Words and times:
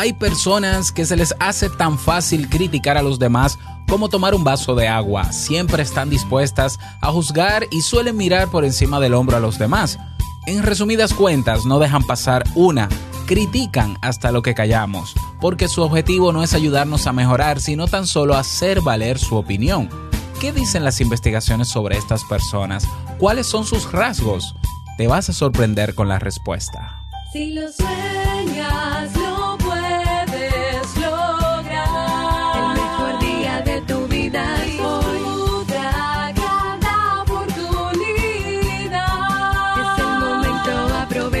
Hay 0.00 0.14
personas 0.14 0.92
que 0.92 1.04
se 1.04 1.14
les 1.14 1.34
hace 1.40 1.68
tan 1.68 1.98
fácil 1.98 2.48
criticar 2.48 2.96
a 2.96 3.02
los 3.02 3.18
demás 3.18 3.58
como 3.86 4.08
tomar 4.08 4.34
un 4.34 4.42
vaso 4.42 4.74
de 4.74 4.88
agua. 4.88 5.30
Siempre 5.30 5.82
están 5.82 6.08
dispuestas 6.08 6.78
a 7.02 7.12
juzgar 7.12 7.66
y 7.70 7.82
suelen 7.82 8.16
mirar 8.16 8.50
por 8.50 8.64
encima 8.64 8.98
del 8.98 9.12
hombro 9.12 9.36
a 9.36 9.40
los 9.40 9.58
demás. 9.58 9.98
En 10.46 10.62
resumidas 10.62 11.12
cuentas, 11.12 11.66
no 11.66 11.78
dejan 11.78 12.02
pasar 12.04 12.44
una, 12.54 12.88
critican 13.26 13.98
hasta 14.00 14.32
lo 14.32 14.40
que 14.40 14.54
callamos, 14.54 15.12
porque 15.38 15.68
su 15.68 15.82
objetivo 15.82 16.32
no 16.32 16.42
es 16.42 16.54
ayudarnos 16.54 17.06
a 17.06 17.12
mejorar, 17.12 17.60
sino 17.60 17.86
tan 17.86 18.06
solo 18.06 18.36
hacer 18.36 18.80
valer 18.80 19.18
su 19.18 19.36
opinión. 19.36 19.90
¿Qué 20.40 20.50
dicen 20.50 20.82
las 20.82 21.02
investigaciones 21.02 21.68
sobre 21.68 21.98
estas 21.98 22.24
personas? 22.24 22.88
¿Cuáles 23.18 23.46
son 23.46 23.66
sus 23.66 23.92
rasgos? 23.92 24.54
Te 24.96 25.08
vas 25.08 25.28
a 25.28 25.34
sorprender 25.34 25.94
con 25.94 26.08
la 26.08 26.18
respuesta. 26.18 27.02
Si 27.34 27.52
lo 27.52 27.70
sueñas, 27.70 29.19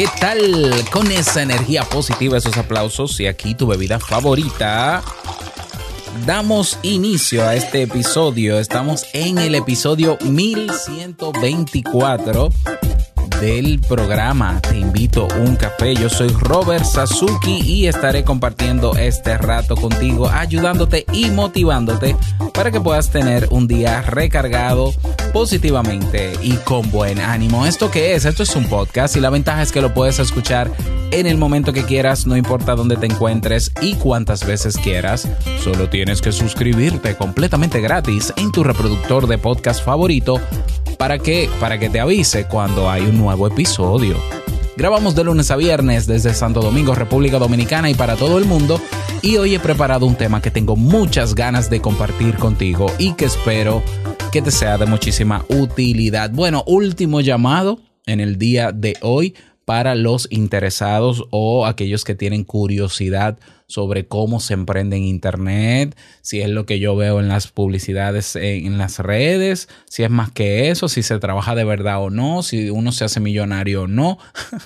¿Qué 0.00 0.08
tal? 0.18 0.40
Con 0.90 1.12
esa 1.12 1.42
energía 1.42 1.82
positiva, 1.82 2.38
esos 2.38 2.56
aplausos 2.56 3.20
y 3.20 3.26
aquí 3.26 3.54
tu 3.54 3.66
bebida 3.66 3.98
favorita. 3.98 5.02
Damos 6.24 6.78
inicio 6.82 7.46
a 7.46 7.54
este 7.54 7.82
episodio. 7.82 8.58
Estamos 8.58 9.04
en 9.12 9.36
el 9.36 9.54
episodio 9.54 10.16
1124 10.22 12.48
del 13.40 13.80
programa 13.80 14.60
Te 14.60 14.78
invito 14.78 15.26
un 15.38 15.56
café. 15.56 15.94
Yo 15.94 16.10
soy 16.10 16.28
Robert 16.28 16.84
Sasuki 16.84 17.62
y 17.62 17.86
estaré 17.86 18.22
compartiendo 18.22 18.94
este 18.96 19.38
rato 19.38 19.76
contigo, 19.76 20.28
ayudándote 20.28 21.06
y 21.12 21.30
motivándote 21.30 22.16
para 22.52 22.70
que 22.70 22.80
puedas 22.80 23.10
tener 23.10 23.48
un 23.50 23.66
día 23.66 24.02
recargado 24.02 24.92
positivamente 25.32 26.32
y 26.42 26.52
con 26.56 26.90
buen 26.90 27.18
ánimo. 27.18 27.64
¿Esto 27.64 27.90
qué 27.90 28.14
es? 28.14 28.26
Esto 28.26 28.42
es 28.42 28.54
un 28.54 28.66
podcast 28.66 29.16
y 29.16 29.20
la 29.20 29.30
ventaja 29.30 29.62
es 29.62 29.72
que 29.72 29.80
lo 29.80 29.94
puedes 29.94 30.18
escuchar 30.18 30.70
en 31.10 31.26
el 31.26 31.38
momento 31.38 31.72
que 31.72 31.84
quieras, 31.84 32.26
no 32.26 32.36
importa 32.36 32.76
dónde 32.76 32.96
te 32.96 33.06
encuentres 33.06 33.72
y 33.80 33.94
cuántas 33.94 34.46
veces 34.46 34.76
quieras. 34.76 35.28
Solo 35.62 35.88
tienes 35.88 36.20
que 36.20 36.30
suscribirte 36.30 37.16
completamente 37.16 37.80
gratis 37.80 38.32
en 38.36 38.52
tu 38.52 38.62
reproductor 38.62 39.26
de 39.26 39.38
podcast 39.38 39.84
favorito 39.84 40.40
¿Para 41.00 41.18
qué? 41.18 41.48
Para 41.58 41.78
que 41.78 41.88
te 41.88 41.98
avise 41.98 42.44
cuando 42.44 42.90
hay 42.90 43.00
un 43.00 43.16
nuevo 43.16 43.46
episodio. 43.46 44.18
Grabamos 44.76 45.14
de 45.14 45.24
lunes 45.24 45.50
a 45.50 45.56
viernes 45.56 46.06
desde 46.06 46.34
Santo 46.34 46.60
Domingo, 46.60 46.94
República 46.94 47.38
Dominicana 47.38 47.88
y 47.88 47.94
para 47.94 48.16
todo 48.16 48.36
el 48.36 48.44
mundo. 48.44 48.78
Y 49.22 49.38
hoy 49.38 49.54
he 49.54 49.60
preparado 49.60 50.04
un 50.04 50.14
tema 50.14 50.42
que 50.42 50.50
tengo 50.50 50.76
muchas 50.76 51.34
ganas 51.34 51.70
de 51.70 51.80
compartir 51.80 52.36
contigo 52.36 52.92
y 52.98 53.14
que 53.14 53.24
espero 53.24 53.82
que 54.30 54.42
te 54.42 54.50
sea 54.50 54.76
de 54.76 54.84
muchísima 54.84 55.42
utilidad. 55.48 56.32
Bueno, 56.32 56.64
último 56.66 57.22
llamado 57.22 57.80
en 58.04 58.20
el 58.20 58.36
día 58.36 58.70
de 58.70 58.98
hoy 59.00 59.34
para 59.70 59.94
los 59.94 60.26
interesados 60.32 61.26
o 61.30 61.64
aquellos 61.64 62.02
que 62.02 62.16
tienen 62.16 62.42
curiosidad 62.42 63.38
sobre 63.68 64.08
cómo 64.08 64.40
se 64.40 64.54
emprende 64.54 64.96
en 64.96 65.04
Internet, 65.04 65.96
si 66.22 66.40
es 66.40 66.48
lo 66.48 66.66
que 66.66 66.80
yo 66.80 66.96
veo 66.96 67.20
en 67.20 67.28
las 67.28 67.46
publicidades 67.46 68.34
en, 68.34 68.66
en, 68.66 68.78
las 68.78 68.98
redes, 68.98 69.68
si 69.88 70.02
es 70.02 70.10
más 70.10 70.32
que 70.32 70.70
eso, 70.70 70.88
si 70.88 71.04
se 71.04 71.20
trabaja 71.20 71.54
de 71.54 71.62
verdad 71.62 72.02
o 72.02 72.10
no, 72.10 72.42
si 72.42 72.68
uno 72.68 72.90
se 72.90 73.04
hace 73.04 73.20
millonario 73.20 73.82
o 73.82 73.86
no. 73.86 74.18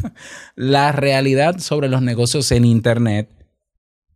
la 0.56 0.90
realidad 0.90 1.58
sobre 1.58 1.90
los 1.90 2.00
negocios 2.00 2.50
en 2.50 2.64
Internet, 2.64 3.28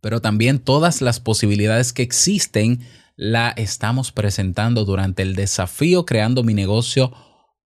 pero 0.01 0.21
también 0.21 0.57
todas 0.57 1.03
las 1.03 1.19
posibilidades 1.19 1.93
que 1.93 2.01
existen, 2.01 2.79
la 3.15 3.51
estamos 3.51 4.11
presentando 4.11 4.85
durante 4.85 5.21
el 5.21 5.35
desafío 5.35 6.07
creando 6.07 6.41
mi 6.41 6.55
negocio 6.55 7.11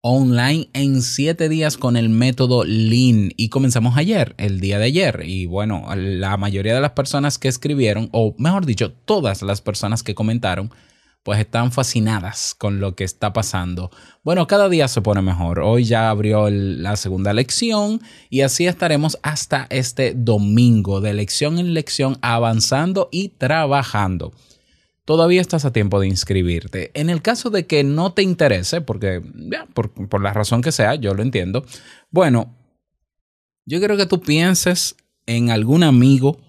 online 0.05 0.69
en 0.73 1.01
siete 1.01 1.47
días 1.47 1.77
con 1.77 1.95
el 1.95 2.09
método 2.09 2.65
Lean 2.65 3.31
y 3.37 3.47
comenzamos 3.47 3.95
ayer, 3.95 4.35
el 4.37 4.59
día 4.59 4.77
de 4.77 4.83
ayer. 4.83 5.21
Y 5.25 5.45
bueno, 5.45 5.85
la 5.95 6.35
mayoría 6.35 6.75
de 6.75 6.81
las 6.81 6.91
personas 6.91 7.37
que 7.37 7.47
escribieron, 7.47 8.09
o 8.11 8.35
mejor 8.37 8.65
dicho, 8.65 8.91
todas 8.91 9.41
las 9.41 9.61
personas 9.61 10.03
que 10.03 10.13
comentaron, 10.13 10.71
pues 11.23 11.39
están 11.39 11.71
fascinadas 11.71 12.53
con 12.53 12.81
lo 12.81 12.95
que 12.95 13.05
está 13.05 13.31
pasando. 13.31 13.91
Bueno, 14.25 14.45
cada 14.45 14.67
día 14.67 14.89
se 14.89 15.01
pone 15.01 15.21
mejor. 15.21 15.61
Hoy 15.61 15.85
ya 15.85 16.09
abrió 16.09 16.49
la 16.49 16.97
segunda 16.97 17.31
lección 17.31 18.01
y 18.29 18.41
así 18.41 18.67
estaremos 18.67 19.17
hasta 19.23 19.67
este 19.69 20.13
domingo, 20.17 20.99
de 20.99 21.13
lección 21.13 21.59
en 21.59 21.73
lección, 21.73 22.17
avanzando 22.21 23.07
y 23.09 23.29
trabajando 23.29 24.33
todavía 25.05 25.41
estás 25.41 25.65
a 25.65 25.73
tiempo 25.73 25.99
de 25.99 26.07
inscribirte. 26.07 26.91
En 26.93 27.09
el 27.09 27.21
caso 27.21 27.49
de 27.49 27.65
que 27.65 27.83
no 27.83 28.13
te 28.13 28.23
interese, 28.23 28.81
porque 28.81 29.21
ya, 29.35 29.65
por, 29.73 30.21
la 30.21 30.33
razón 30.33 30.61
que 30.61 30.71
sea, 30.71 30.95
yo 30.95 31.13
lo 31.13 31.23
entiendo, 31.23 31.65
bueno, 32.11 32.55
yo 33.65 33.79
quiero 33.79 33.97
que 33.97 34.05
tú 34.05 34.21
pienses 34.21 34.95
en 35.25 35.49
algún 35.49 35.83
amigo 35.83 36.39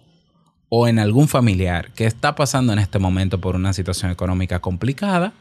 o 0.68 0.88
en 0.88 0.98
algún 0.98 1.28
familiar 1.28 1.92
que 1.94 2.06
está 2.06 2.34
pasando 2.34 2.72
en 2.72 2.78
este 2.78 2.98
momento 2.98 3.40
por 3.40 3.54
una 3.54 3.72
situación 3.72 4.10
económica 4.10 4.60
complicada, 4.60 5.32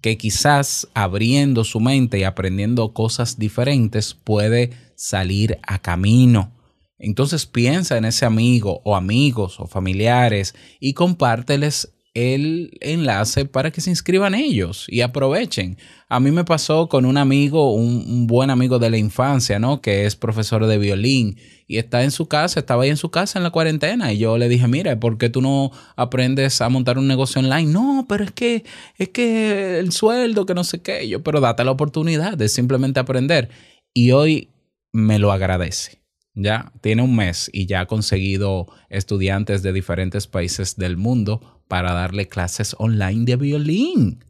que 0.00 0.16
quizás 0.16 0.88
abriendo 0.94 1.62
su 1.62 1.78
mente 1.78 2.18
y 2.18 2.24
aprendiendo 2.24 2.92
cosas 2.92 3.38
diferentes 3.38 4.14
puede 4.14 4.70
salir 4.96 5.58
a 5.66 5.78
camino. 5.78 6.52
Entonces 6.98 7.46
piensa 7.46 7.96
en 7.96 8.04
ese 8.04 8.26
amigo 8.26 8.80
o 8.84 8.96
amigos 8.96 9.60
o 9.60 9.66
familiares 9.66 10.54
y 10.80 10.94
compárteles 10.94 11.92
el 12.14 12.76
enlace 12.80 13.44
para 13.44 13.70
que 13.70 13.80
se 13.80 13.90
inscriban 13.90 14.34
ellos 14.34 14.86
y 14.88 15.00
aprovechen. 15.00 15.78
A 16.08 16.18
mí 16.18 16.32
me 16.32 16.44
pasó 16.44 16.88
con 16.88 17.04
un 17.04 17.16
amigo, 17.16 17.72
un, 17.72 18.26
buen 18.26 18.50
amigo 18.50 18.78
de 18.78 18.90
la 18.90 18.98
infancia, 18.98 19.58
¿no? 19.58 19.80
Que 19.80 20.06
es 20.06 20.16
profesor 20.16 20.66
de 20.66 20.78
violín 20.78 21.38
y 21.68 21.78
está 21.78 22.02
en 22.02 22.10
su 22.10 22.26
casa, 22.26 22.60
estaba 22.60 22.82
ahí 22.82 22.90
en 22.90 22.96
su 22.96 23.10
casa 23.10 23.38
en 23.38 23.44
la 23.44 23.50
cuarentena 23.50 24.12
y 24.12 24.18
yo 24.18 24.38
le 24.38 24.48
dije, 24.48 24.66
mira, 24.66 24.98
¿por 24.98 25.18
qué 25.18 25.28
tú 25.28 25.40
no 25.40 25.70
aprendes 25.94 26.60
a 26.60 26.68
montar 26.68 26.98
un 26.98 27.06
negocio 27.06 27.40
online? 27.40 27.70
No, 27.72 28.06
pero 28.08 28.24
es 28.24 28.32
que, 28.32 28.64
es 28.98 29.10
que 29.10 29.78
el 29.78 29.92
sueldo, 29.92 30.46
que 30.46 30.54
no 30.54 30.64
sé 30.64 30.82
qué, 30.82 31.08
yo, 31.08 31.22
pero 31.22 31.40
date 31.40 31.64
la 31.64 31.70
oportunidad 31.70 32.36
de 32.36 32.48
simplemente 32.48 32.98
aprender. 32.98 33.50
Y 33.94 34.10
hoy 34.10 34.50
me 34.92 35.18
lo 35.18 35.30
agradece. 35.30 35.99
Ya 36.42 36.72
tiene 36.80 37.02
un 37.02 37.14
mes 37.14 37.50
y 37.52 37.66
ya 37.66 37.80
ha 37.80 37.86
conseguido 37.86 38.66
estudiantes 38.88 39.62
de 39.62 39.72
diferentes 39.72 40.26
países 40.26 40.76
del 40.76 40.96
mundo 40.96 41.62
para 41.68 41.92
darle 41.92 42.28
clases 42.28 42.74
online 42.78 43.24
de 43.26 43.36
violín. 43.36 44.24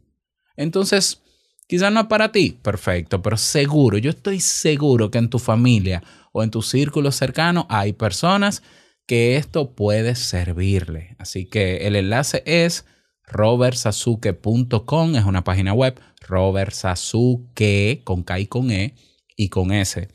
Entonces, 0.57 1.21
quizás 1.67 1.91
no 1.91 2.01
es 2.01 2.05
para 2.07 2.31
ti, 2.31 2.57
perfecto, 2.61 3.21
pero 3.21 3.37
seguro, 3.37 3.97
yo 3.97 4.09
estoy 4.09 4.41
seguro 4.41 5.09
que 5.09 5.19
en 5.19 5.29
tu 5.29 5.39
familia 5.39 6.03
o 6.33 6.43
en 6.43 6.51
tu 6.51 6.61
círculo 6.61 7.11
cercano 7.11 7.65
hay 7.69 7.93
personas 7.93 8.61
que 9.05 9.37
esto 9.37 9.71
puede 9.71 10.15
servirle. 10.15 11.15
Así 11.17 11.45
que 11.45 11.87
el 11.87 11.95
enlace 11.95 12.43
es 12.45 12.85
robertsasuke.com, 13.23 15.15
es 15.15 15.23
una 15.23 15.43
página 15.43 15.73
web, 15.73 15.99
robertsasuke 16.27 18.03
con 18.03 18.23
K 18.23 18.39
y 18.39 18.47
con 18.47 18.71
E 18.71 18.95
y 19.37 19.49
con 19.49 19.71
S, 19.71 20.09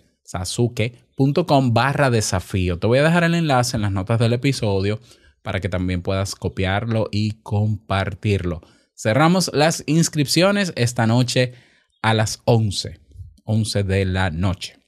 sasuke.com 1.16 1.72
barra 1.72 2.10
desafío. 2.10 2.78
Te 2.78 2.86
voy 2.86 2.98
a 2.98 3.02
dejar 3.02 3.24
el 3.24 3.34
enlace 3.34 3.76
en 3.76 3.82
las 3.82 3.92
notas 3.92 4.18
del 4.18 4.32
episodio 4.32 5.00
para 5.42 5.60
que 5.60 5.68
también 5.68 6.02
puedas 6.02 6.34
copiarlo 6.34 7.08
y 7.10 7.42
compartirlo. 7.42 8.60
Cerramos 8.94 9.50
las 9.52 9.84
inscripciones 9.86 10.72
esta 10.76 11.06
noche 11.06 11.54
a 12.02 12.14
las 12.14 12.40
11, 12.44 13.00
11 13.44 13.82
de 13.84 14.04
la 14.04 14.30
noche. 14.30 14.78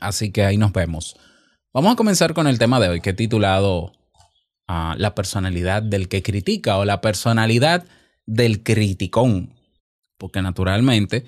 Así 0.00 0.30
que 0.30 0.44
ahí 0.44 0.56
nos 0.56 0.72
vemos. 0.72 1.16
Vamos 1.72 1.92
a 1.92 1.96
comenzar 1.96 2.34
con 2.34 2.46
el 2.46 2.58
tema 2.58 2.80
de 2.80 2.88
hoy 2.88 3.00
que 3.00 3.10
he 3.10 3.14
titulado 3.14 3.92
ah, 4.68 4.94
La 4.98 5.14
personalidad 5.14 5.82
del 5.82 6.08
que 6.08 6.22
critica 6.22 6.76
o 6.78 6.84
la 6.84 7.00
personalidad 7.00 7.84
del 8.26 8.62
criticón. 8.62 9.54
Porque 10.18 10.42
naturalmente 10.42 11.24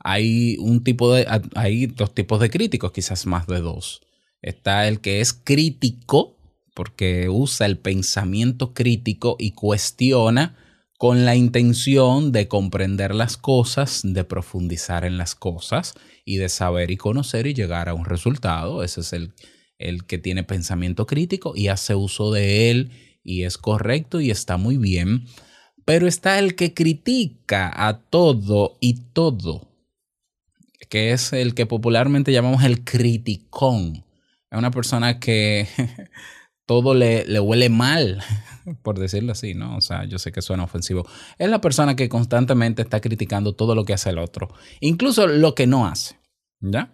hay 0.00 0.56
un 0.58 0.82
tipo 0.82 1.14
de 1.14 1.26
hay 1.54 1.86
dos 1.86 2.14
tipos 2.14 2.40
de 2.40 2.50
críticos, 2.50 2.92
quizás 2.92 3.26
más 3.26 3.46
de 3.46 3.60
dos. 3.60 4.00
Está 4.42 4.88
el 4.88 5.00
que 5.00 5.20
es 5.20 5.32
crítico 5.32 6.36
porque 6.74 7.28
usa 7.28 7.66
el 7.66 7.78
pensamiento 7.78 8.72
crítico 8.72 9.36
y 9.38 9.52
cuestiona 9.52 10.56
con 10.98 11.24
la 11.24 11.34
intención 11.34 12.32
de 12.32 12.48
comprender 12.48 13.14
las 13.14 13.36
cosas, 13.36 14.00
de 14.04 14.24
profundizar 14.24 15.04
en 15.04 15.16
las 15.18 15.34
cosas 15.34 15.94
y 16.24 16.36
de 16.36 16.48
saber 16.48 16.90
y 16.90 16.96
conocer 16.96 17.46
y 17.46 17.54
llegar 17.54 17.88
a 17.88 17.94
un 17.94 18.04
resultado. 18.04 18.82
Ese 18.82 19.00
es 19.00 19.12
el, 19.12 19.34
el 19.78 20.04
que 20.04 20.18
tiene 20.18 20.44
pensamiento 20.44 21.06
crítico 21.06 21.54
y 21.56 21.68
hace 21.68 21.94
uso 21.94 22.32
de 22.32 22.70
él 22.70 22.90
y 23.22 23.44
es 23.44 23.58
correcto 23.58 24.20
y 24.20 24.30
está 24.30 24.56
muy 24.56 24.76
bien. 24.76 25.26
Pero 25.84 26.06
está 26.06 26.38
el 26.38 26.54
que 26.54 26.74
critica 26.74 27.72
a 27.74 28.02
todo 28.02 28.76
y 28.80 29.00
todo, 29.12 29.69
que 30.90 31.12
es 31.12 31.32
el 31.32 31.54
que 31.54 31.64
popularmente 31.64 32.32
llamamos 32.32 32.64
el 32.64 32.84
criticón. 32.84 34.04
Es 34.50 34.58
una 34.58 34.72
persona 34.72 35.20
que 35.20 35.68
todo 36.66 36.92
le, 36.94 37.24
le, 37.24 37.40
huele 37.40 37.70
mal, 37.70 38.22
por 38.82 38.98
decirlo 38.98 39.32
así, 39.32 39.54
¿no? 39.54 39.76
O 39.76 39.80
sea, 39.80 40.04
yo 40.04 40.18
sé 40.18 40.32
que 40.32 40.42
suena 40.42 40.64
ofensivo. 40.64 41.06
Es 41.38 41.48
la 41.48 41.60
persona 41.60 41.96
que 41.96 42.08
constantemente 42.08 42.82
está 42.82 43.00
criticando 43.00 43.54
todo 43.54 43.74
lo 43.74 43.84
que 43.84 43.94
hace 43.94 44.10
el 44.10 44.18
otro, 44.18 44.52
incluso 44.80 45.26
lo 45.28 45.54
que 45.54 45.68
no 45.68 45.86
hace, 45.86 46.18
¿ya? 46.60 46.92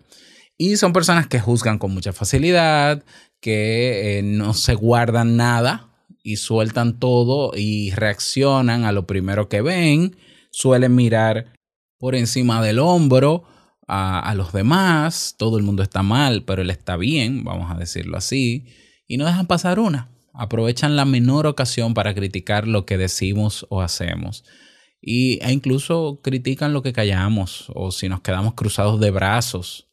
Y 0.58 0.76
son 0.76 0.92
personas 0.92 1.26
que 1.26 1.40
juzgan 1.40 1.78
con 1.78 1.92
mucha 1.92 2.12
facilidad, 2.12 3.02
que 3.40 4.18
eh, 4.18 4.22
no 4.22 4.54
se 4.54 4.74
guardan 4.74 5.36
nada 5.36 5.90
y 6.22 6.36
sueltan 6.36 6.98
todo 6.98 7.52
y 7.54 7.90
reaccionan 7.92 8.84
a 8.84 8.92
lo 8.92 9.06
primero 9.06 9.48
que 9.48 9.62
ven, 9.62 10.16
suelen 10.50 10.94
mirar 10.94 11.54
por 11.98 12.14
encima 12.14 12.62
del 12.62 12.78
hombro 12.78 13.44
a, 13.86 14.34
los 14.34 14.52
demás, 14.52 15.34
todo 15.38 15.58
el 15.58 15.64
mundo 15.64 15.82
está 15.82 16.02
mal, 16.02 16.42
pero 16.44 16.62
él 16.62 16.70
está 16.70 16.96
bien, 16.96 17.44
vamos 17.44 17.70
a 17.70 17.78
decirlo 17.78 18.16
así, 18.16 18.66
y 19.06 19.16
no 19.16 19.26
dejan 19.26 19.46
pasar 19.46 19.78
una 19.78 20.10
aprovechan 20.36 20.96
la 20.96 21.04
menor 21.04 21.46
ocasión 21.46 21.94
para 21.94 22.14
criticar 22.14 22.68
lo 22.68 22.84
que 22.84 22.98
decimos 22.98 23.66
o 23.70 23.80
hacemos. 23.80 24.44
Y, 25.00 25.38
e 25.42 25.52
incluso 25.52 26.20
critican 26.22 26.72
lo 26.72 26.82
que 26.82 26.92
callamos 26.92 27.66
o 27.74 27.90
si 27.90 28.08
nos 28.08 28.20
quedamos 28.20 28.54
cruzados 28.54 29.00
de 29.00 29.10
brazos. 29.10 29.88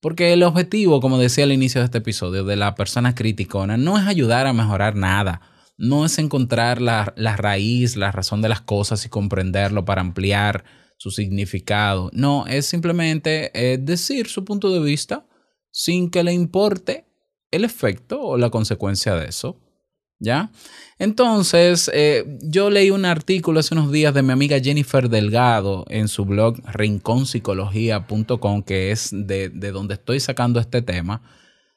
Porque 0.00 0.32
el 0.32 0.42
objetivo, 0.42 1.00
como 1.00 1.18
decía 1.18 1.44
al 1.44 1.52
inicio 1.52 1.80
de 1.80 1.86
este 1.86 1.98
episodio, 1.98 2.44
de 2.44 2.56
la 2.56 2.74
persona 2.74 3.14
criticona 3.14 3.76
no 3.76 3.98
es 3.98 4.06
ayudar 4.06 4.46
a 4.46 4.52
mejorar 4.52 4.96
nada, 4.96 5.42
no 5.76 6.06
es 6.06 6.18
encontrar 6.18 6.80
la 6.80 7.36
raíz, 7.36 7.96
la 7.96 8.10
razón 8.10 8.40
de 8.42 8.48
las 8.48 8.62
cosas 8.62 9.04
y 9.04 9.08
comprenderlo 9.08 9.84
para 9.84 10.00
ampliar 10.00 10.64
su 11.00 11.10
significado. 11.10 12.10
No, 12.12 12.46
es 12.46 12.66
simplemente 12.66 13.50
eh, 13.54 13.78
decir 13.78 14.28
su 14.28 14.44
punto 14.44 14.70
de 14.70 14.80
vista 14.80 15.26
sin 15.72 16.10
que 16.10 16.22
le 16.22 16.34
importe 16.34 17.06
el 17.50 17.64
efecto 17.64 18.20
o 18.20 18.36
la 18.36 18.50
consecuencia 18.50 19.14
de 19.14 19.26
eso. 19.26 19.58
¿Ya? 20.18 20.52
Entonces, 20.98 21.90
eh, 21.94 22.38
yo 22.42 22.68
leí 22.68 22.90
un 22.90 23.06
artículo 23.06 23.60
hace 23.60 23.72
unos 23.72 23.90
días 23.90 24.12
de 24.12 24.20
mi 24.22 24.32
amiga 24.32 24.60
Jennifer 24.60 25.08
Delgado 25.08 25.86
en 25.88 26.08
su 26.08 26.26
blog 26.26 26.58
rinconpsicología.com, 26.70 28.62
que 28.62 28.90
es 28.90 29.08
de, 29.10 29.48
de 29.48 29.72
donde 29.72 29.94
estoy 29.94 30.20
sacando 30.20 30.60
este 30.60 30.82
tema, 30.82 31.22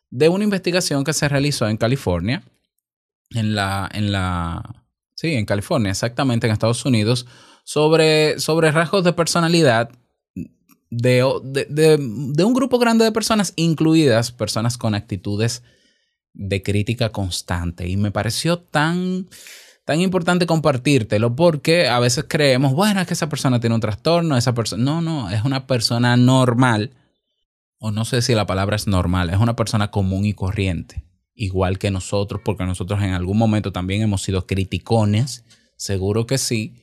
de 0.10 0.28
una 0.28 0.44
investigación 0.44 1.06
que 1.06 1.14
se 1.14 1.30
realizó 1.30 1.70
en 1.70 1.78
California, 1.78 2.44
en 3.30 3.56
la, 3.56 3.90
en 3.94 4.12
la, 4.12 4.84
sí, 5.16 5.36
en 5.36 5.46
California, 5.46 5.92
exactamente 5.92 6.46
en 6.46 6.52
Estados 6.52 6.84
Unidos, 6.84 7.26
sobre, 7.64 8.40
sobre 8.40 8.72
rasgos 8.72 9.04
de 9.04 9.14
personalidad 9.14 9.90
de, 10.94 12.44
un 12.46 12.54
grupo 12.54 12.80
grande 12.80 13.06
de 13.06 13.12
personas, 13.12 13.54
incluidas 13.56 14.32
personas 14.32 14.78
con 14.78 14.96
actitudes 14.96 15.64
de 16.34 16.62
crítica 16.62 17.10
constante. 17.10 17.88
Y 17.88 17.98
me 17.98 18.12
pareció 18.12 18.60
tan, 18.60 19.28
tan 19.86 20.02
importante 20.02 20.46
compartírtelo 20.46 21.36
porque 21.36 21.88
a 21.88 22.00
veces 22.00 22.26
creemos, 22.28 22.74
bueno, 22.74 23.06
que 23.06 23.14
esa 23.14 23.30
persona 23.30 23.60
tiene 23.60 23.76
un 23.76 23.82
trastorno, 23.82 24.38
esa 24.38 24.54
persona... 24.54 24.84
No, 24.84 25.02
no, 25.02 25.30
es 25.30 25.44
una 25.44 25.68
persona 25.68 26.18
normal, 26.18 26.92
o 27.80 27.92
no 27.92 28.06
sé 28.06 28.22
si 28.22 28.34
la 28.34 28.46
palabra 28.46 28.76
es 28.76 28.88
normal, 28.88 29.30
es 29.30 29.38
una 29.38 29.56
persona 29.56 29.92
común 29.92 30.26
y 30.26 30.34
corriente, 30.34 31.04
igual 31.36 31.80
que 31.80 31.92
nosotros, 31.92 32.42
porque 32.44 32.66
nosotros 32.66 33.02
en 33.02 33.14
algún 33.14 33.38
momento 33.38 33.72
también 33.72 34.02
hemos 34.02 34.22
sido 34.22 34.48
criticones, 34.48 35.44
seguro 35.76 36.26
que 36.26 36.38
sí, 36.38 36.83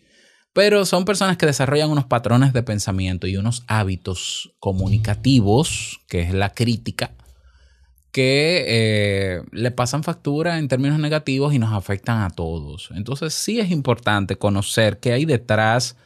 pero 0.53 0.85
son 0.85 1.05
personas 1.05 1.37
que 1.37 1.47
desarrollan 1.47 1.91
unos 1.91 2.07
patrones 2.07 2.53
de 2.53 2.63
pensamiento 2.63 3.27
y 3.27 3.37
unos 3.37 3.63
hábitos 3.67 4.53
comunicativos, 4.59 6.01
que 6.09 6.23
es 6.23 6.35
la 6.35 6.51
crítica, 6.51 7.13
que 8.13 8.65
eh, 8.67 9.43
le 9.53 9.71
pasan 9.71 10.03
factura 10.03 10.59
en 10.59 10.67
términos 10.67 10.99
negativos 10.99 11.55
y 11.55 11.59
nos 11.59 11.73
afectan 11.73 12.23
a 12.23 12.31
todos. 12.31 12.91
Entonces 12.95 13.33
sí 13.35 13.61
es 13.61 13.71
importante 13.71 14.37
conocer 14.37 14.99
qué 14.99 15.13
hay 15.13 15.25
detrás 15.25 15.97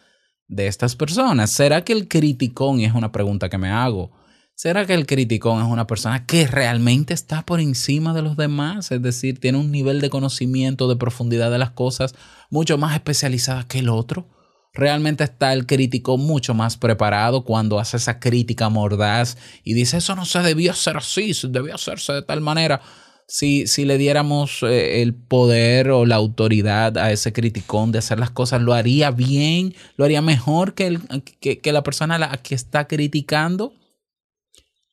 de 0.47 0.67
estas 0.67 0.95
personas. 0.97 1.51
¿Será 1.51 1.83
que 1.85 1.95
el 1.95 2.09
criticón, 2.09 2.81
es 2.81 2.93
una 2.93 3.13
pregunta 3.13 3.49
que 3.49 3.59
me 3.59 3.71
hago, 3.71 4.11
¿será 4.55 4.87
que 4.87 4.95
el 4.95 5.07
criticón 5.07 5.63
es 5.63 5.69
una 5.69 5.87
persona 5.87 6.27
que 6.27 6.47
realmente 6.47 7.15
está 7.15 7.43
por 7.43 7.61
encima 7.61 8.15
de 8.15 8.23
los 8.23 8.37
demás? 8.37 8.91
Es 8.93 9.03
decir, 9.03 9.41
tiene 9.41 9.59
un 9.59 9.71
nivel 9.71 10.01
de 10.01 10.11
conocimiento, 10.11 10.89
de 10.89 10.97
profundidad 10.97 11.51
de 11.51 11.59
las 11.59 11.71
cosas 11.71 12.15
mucho 12.51 12.79
más 12.79 12.95
especializada 12.95 13.67
que 13.67 13.81
el 13.81 13.89
otro 13.89 14.29
realmente 14.75 15.25
está 15.25 15.53
el 15.53 15.67
crítico 15.67 16.19
mucho 16.19 16.53
más 16.53 16.77
preparado 16.77 17.45
cuando 17.45 17.79
hace 17.79 17.97
esa 17.97 18.19
crítica 18.19 18.69
mordaz 18.69 19.39
y 19.63 19.73
dice, 19.75 19.99
eso 19.99 20.17
no 20.17 20.27
se 20.27 20.41
debió 20.41 20.73
hacer 20.73 20.97
así, 20.97 21.33
debió 21.49 21.77
hacerse 21.77 22.13
de 22.13 22.23
tal 22.23 22.41
manera. 22.41 22.83
Si, 23.27 23.67
si 23.67 23.87
le 23.87 23.97
diéramos 23.97 24.63
eh, 24.65 25.01
el 25.01 25.15
poder 25.15 25.91
o 25.91 26.05
la 26.05 26.17
autoridad 26.17 26.99
a 26.99 27.11
ese 27.11 27.33
criticón 27.33 27.91
de 27.91 28.01
hacer 28.01 28.19
las 28.19 28.31
cosas, 28.31 28.61
lo 28.61 28.75
haría 28.75 29.11
bien, 29.13 29.75
lo 29.97 30.05
haría 30.05 30.21
mejor 30.21 30.75
que, 30.75 30.89
el, 30.89 31.01
que, 31.41 31.59
que 31.59 31.73
la 31.73 31.83
persona 31.83 32.17
a 32.17 32.19
la 32.19 32.37
que 32.37 32.55
está 32.55 32.87
criticando. 32.87 33.73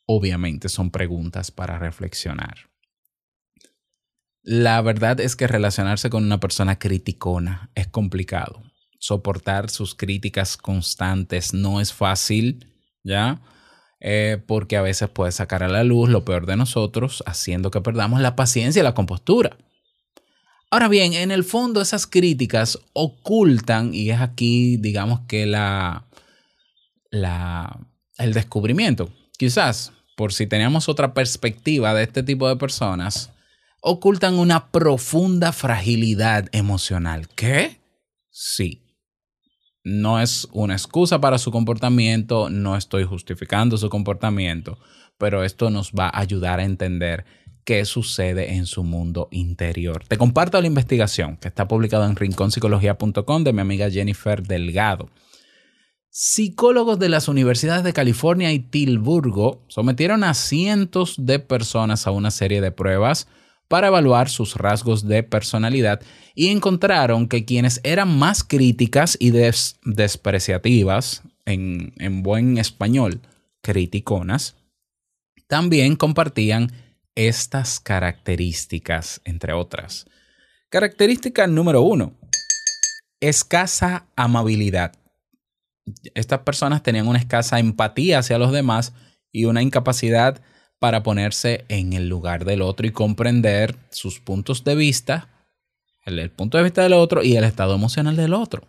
Obviamente 0.06 0.70
son 0.70 0.92
preguntas 0.92 1.52
para 1.52 1.80
reflexionar. 1.80 2.70
La 4.44 4.82
verdad 4.82 5.20
es 5.20 5.36
que 5.36 5.48
relacionarse 5.48 6.10
con 6.10 6.24
una 6.24 6.40
persona 6.40 6.80
criticona 6.80 7.70
es 7.76 7.88
complicado 7.88 8.64
soportar 9.02 9.72
sus 9.72 9.96
críticas 9.96 10.56
constantes 10.58 11.54
no 11.54 11.82
es 11.82 11.92
fácil, 11.92 12.72
¿ya? 13.04 13.42
Eh, 14.00 14.42
porque 14.46 14.78
a 14.78 14.84
veces 14.84 15.10
puede 15.10 15.32
sacar 15.32 15.64
a 15.64 15.68
la 15.68 15.84
luz 15.84 16.10
lo 16.10 16.24
peor 16.24 16.46
de 16.46 16.56
nosotros, 16.56 17.24
haciendo 17.26 17.72
que 17.72 17.82
perdamos 17.82 18.22
la 18.22 18.36
paciencia 18.36 18.80
y 18.80 18.84
la 18.84 18.94
compostura. 18.94 19.58
Ahora 20.70 20.88
bien, 20.88 21.14
en 21.14 21.32
el 21.32 21.44
fondo 21.44 21.82
esas 21.82 22.08
críticas 22.08 22.80
ocultan, 22.94 23.94
y 23.94 24.12
es 24.12 24.22
aquí, 24.22 24.78
digamos 24.78 25.22
que 25.28 25.46
la, 25.48 26.06
la, 27.10 27.80
el 28.18 28.34
descubrimiento, 28.34 29.12
quizás, 29.42 29.92
por 30.16 30.34
si 30.34 30.46
teníamos 30.46 30.88
otra 30.88 31.16
perspectiva 31.16 31.96
de 31.96 32.04
este 32.04 32.22
tipo 32.22 32.48
de 32.48 32.58
personas, 32.58 33.32
ocultan 33.82 34.36
una 34.36 34.72
profunda 34.72 35.52
fragilidad 35.52 36.48
emocional. 36.52 37.28
¿Qué? 37.36 37.82
Sí 38.30 38.82
no 39.84 40.22
es 40.22 40.48
una 40.52 40.74
excusa 40.74 41.20
para 41.20 41.38
su 41.38 41.52
comportamiento, 41.52 42.50
no 42.50 42.78
estoy 42.78 43.04
justificando 43.04 43.78
su 43.78 43.90
comportamiento, 43.90 44.78
pero 45.18 45.44
esto 45.44 45.70
nos 45.70 45.92
va 45.92 46.06
a 46.08 46.20
ayudar 46.20 46.60
a 46.60 46.66
entender 46.66 47.26
qué 47.64 47.86
sucede 47.86 48.54
en 48.54 48.66
su 48.66 48.84
mundo 48.84 49.28
interior. 49.32 50.04
Te 50.08 50.18
comparto 50.18 50.60
la 50.62 50.68
investigación 50.68 51.38
que 51.38 51.48
está 51.48 51.68
publicada 51.68 52.06
en 52.06 52.16
rinconpsicología.com 52.16 53.44
de 53.44 53.54
mi 53.54 53.62
amiga 53.62 53.90
Jennifer 53.90 54.44
Delgado. 54.44 55.10
Psicólogos 56.14 57.00
de 57.00 57.08
las 57.08 57.30
universidades 57.30 57.86
de 57.86 57.94
California 57.94 58.52
y 58.52 58.60
Tilburgo 58.60 59.64
sometieron 59.70 60.26
a 60.26 60.34
cientos 60.34 61.16
de 61.18 61.40
personas 61.40 62.06
a 62.06 62.12
una 62.12 62.32
serie 62.32 62.60
de 62.60 62.74
pruebas 62.74 63.30
para 63.70 63.88
evaluar 63.88 64.28
sus 64.28 64.56
rasgos 64.56 65.08
de 65.08 65.24
personalidad 65.24 66.02
y 66.36 66.50
encontraron 66.50 67.30
que 67.30 67.46
quienes 67.46 67.80
eran 67.86 68.20
más 68.20 68.44
críticas 68.44 69.16
y 69.22 69.32
despreciativas, 69.32 71.24
en, 71.46 71.94
en 71.98 72.24
buen 72.24 72.58
español, 72.58 73.22
criticonas, 73.62 74.58
también 75.48 75.96
compartían 75.96 76.74
estas 77.16 77.80
características, 77.80 79.22
entre 79.24 79.54
otras. 79.54 80.08
Característica 80.70 81.48
número 81.48 81.84
uno. 81.84 82.18
escasa 83.22 84.08
amabilidad. 84.18 85.01
Estas 86.14 86.40
personas 86.40 86.84
tenían 86.84 87.08
una 87.08 87.20
escasa 87.20 87.60
empatía 87.60 88.20
hacia 88.20 88.38
los 88.38 88.52
demás 88.52 88.94
y 89.32 89.46
una 89.46 89.62
incapacidad 89.62 90.42
para 90.80 91.04
ponerse 91.04 91.66
en 91.70 91.94
el 91.94 92.10
lugar 92.10 92.46
del 92.46 92.62
otro 92.62 92.88
y 92.88 92.92
comprender 92.92 93.76
sus 93.92 94.20
puntos 94.20 94.64
de 94.64 94.76
vista, 94.76 95.30
el, 96.06 96.32
punto 96.32 96.58
de 96.58 96.64
vista 96.64 96.82
del 96.82 96.94
otro 96.94 97.24
y 97.24 97.36
el 97.36 97.44
estado 97.44 97.76
emocional 97.76 98.16
del 98.16 98.34
otro. 98.34 98.68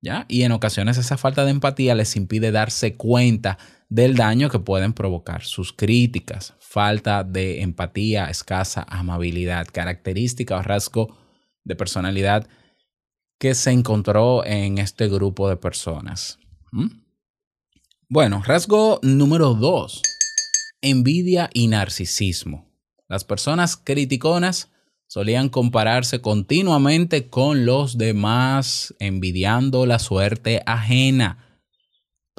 ¿Ya? 0.00 0.26
Y 0.28 0.44
en 0.44 0.52
ocasiones 0.52 0.96
esa 0.96 1.16
falta 1.16 1.44
de 1.44 1.50
empatía 1.50 1.94
les 1.94 2.16
impide 2.16 2.52
darse 2.52 2.94
cuenta 2.94 3.58
del 3.88 4.14
daño 4.14 4.48
que 4.48 4.58
pueden 4.58 4.92
provocar 4.92 5.44
sus 5.44 5.72
críticas, 5.72 6.54
falta 6.60 7.24
de 7.24 7.62
empatía, 7.62 8.30
escasa 8.30 8.86
amabilidad, 8.88 9.66
característica 9.70 10.56
o 10.56 10.62
rasgo 10.62 11.16
de 11.64 11.74
personalidad 11.74 12.48
que 13.38 13.54
se 13.54 13.70
encontró 13.70 14.44
en 14.44 14.78
este 14.78 15.08
grupo 15.08 15.48
de 15.48 15.56
personas. 15.56 16.38
¿Mm? 16.72 16.88
Bueno, 18.08 18.42
rasgo 18.44 19.00
número 19.02 19.54
dos, 19.54 20.02
envidia 20.80 21.50
y 21.52 21.68
narcisismo. 21.68 22.68
Las 23.08 23.24
personas 23.24 23.76
criticonas 23.76 24.70
solían 25.06 25.48
compararse 25.48 26.20
continuamente 26.20 27.28
con 27.28 27.64
los 27.64 27.96
demás, 27.96 28.94
envidiando 28.98 29.86
la 29.86 29.98
suerte 29.98 30.62
ajena 30.66 31.48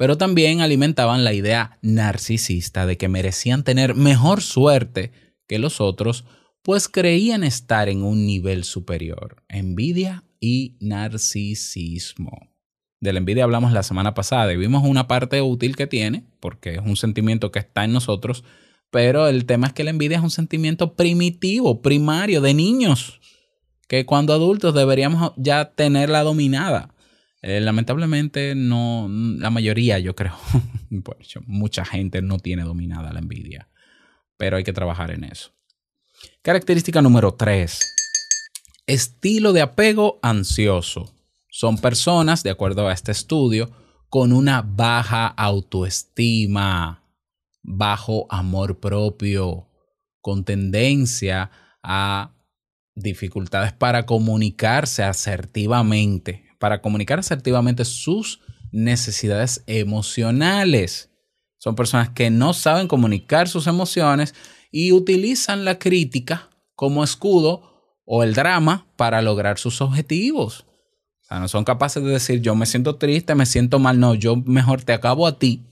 pero 0.00 0.16
también 0.16 0.62
alimentaban 0.62 1.24
la 1.24 1.34
idea 1.34 1.78
narcisista 1.82 2.86
de 2.86 2.96
que 2.96 3.08
merecían 3.10 3.64
tener 3.64 3.94
mejor 3.94 4.40
suerte 4.40 5.12
que 5.46 5.58
los 5.58 5.82
otros, 5.82 6.24
pues 6.62 6.88
creían 6.88 7.44
estar 7.44 7.90
en 7.90 8.02
un 8.02 8.24
nivel 8.24 8.64
superior. 8.64 9.44
Envidia 9.46 10.24
y 10.40 10.76
narcisismo. 10.80 12.50
De 13.00 13.12
la 13.12 13.18
envidia 13.18 13.44
hablamos 13.44 13.72
la 13.72 13.82
semana 13.82 14.14
pasada 14.14 14.52
y 14.52 14.56
vimos 14.56 14.82
una 14.84 15.06
parte 15.06 15.40
útil 15.40 15.76
que 15.76 15.86
tiene, 15.86 16.24
porque 16.40 16.74
es 16.74 16.80
un 16.84 16.96
sentimiento 16.96 17.52
que 17.52 17.60
está 17.60 17.84
en 17.84 17.92
nosotros, 17.92 18.44
pero 18.90 19.28
el 19.28 19.46
tema 19.46 19.68
es 19.68 19.72
que 19.72 19.84
la 19.84 19.90
envidia 19.90 20.18
es 20.18 20.22
un 20.22 20.30
sentimiento 20.30 20.96
primitivo, 20.96 21.80
primario, 21.80 22.40
de 22.40 22.54
niños, 22.54 23.20
que 23.88 24.04
cuando 24.04 24.32
adultos 24.32 24.74
deberíamos 24.74 25.32
ya 25.36 25.72
tenerla 25.72 26.22
dominada. 26.22 26.94
Eh, 27.42 27.60
lamentablemente 27.60 28.54
no, 28.54 29.08
la 29.08 29.48
mayoría 29.48 29.98
yo 29.98 30.14
creo, 30.14 30.36
mucha 31.46 31.86
gente 31.86 32.20
no 32.20 32.38
tiene 32.38 32.64
dominada 32.64 33.14
la 33.14 33.20
envidia, 33.20 33.70
pero 34.36 34.58
hay 34.58 34.64
que 34.64 34.74
trabajar 34.74 35.10
en 35.10 35.24
eso. 35.24 35.52
Característica 36.42 37.00
número 37.00 37.32
3. 37.32 37.99
Estilo 38.90 39.52
de 39.52 39.60
apego 39.62 40.18
ansioso. 40.20 41.14
Son 41.48 41.78
personas, 41.78 42.42
de 42.42 42.50
acuerdo 42.50 42.88
a 42.88 42.92
este 42.92 43.12
estudio, 43.12 43.70
con 44.08 44.32
una 44.32 44.62
baja 44.62 45.28
autoestima, 45.28 47.04
bajo 47.62 48.26
amor 48.28 48.80
propio, 48.80 49.68
con 50.20 50.42
tendencia 50.42 51.52
a 51.84 52.34
dificultades 52.96 53.72
para 53.72 54.06
comunicarse 54.06 55.04
asertivamente, 55.04 56.46
para 56.58 56.82
comunicar 56.82 57.20
asertivamente 57.20 57.84
sus 57.84 58.40
necesidades 58.72 59.62
emocionales. 59.68 61.10
Son 61.58 61.76
personas 61.76 62.08
que 62.08 62.28
no 62.28 62.54
saben 62.54 62.88
comunicar 62.88 63.48
sus 63.48 63.68
emociones 63.68 64.34
y 64.72 64.90
utilizan 64.90 65.64
la 65.64 65.78
crítica 65.78 66.50
como 66.74 67.04
escudo 67.04 67.69
o 68.12 68.24
el 68.24 68.34
drama 68.34 68.86
para 68.96 69.22
lograr 69.22 69.58
sus 69.58 69.80
objetivos. 69.80 70.66
O 71.22 71.24
sea, 71.28 71.38
no 71.38 71.46
son 71.46 71.62
capaces 71.62 72.02
de 72.02 72.10
decir 72.10 72.40
yo 72.40 72.56
me 72.56 72.66
siento 72.66 72.96
triste, 72.96 73.36
me 73.36 73.46
siento 73.46 73.78
mal, 73.78 74.00
no, 74.00 74.14
yo 74.16 74.34
mejor 74.34 74.82
te 74.82 74.92
acabo 74.92 75.28
a 75.28 75.38
ti 75.38 75.62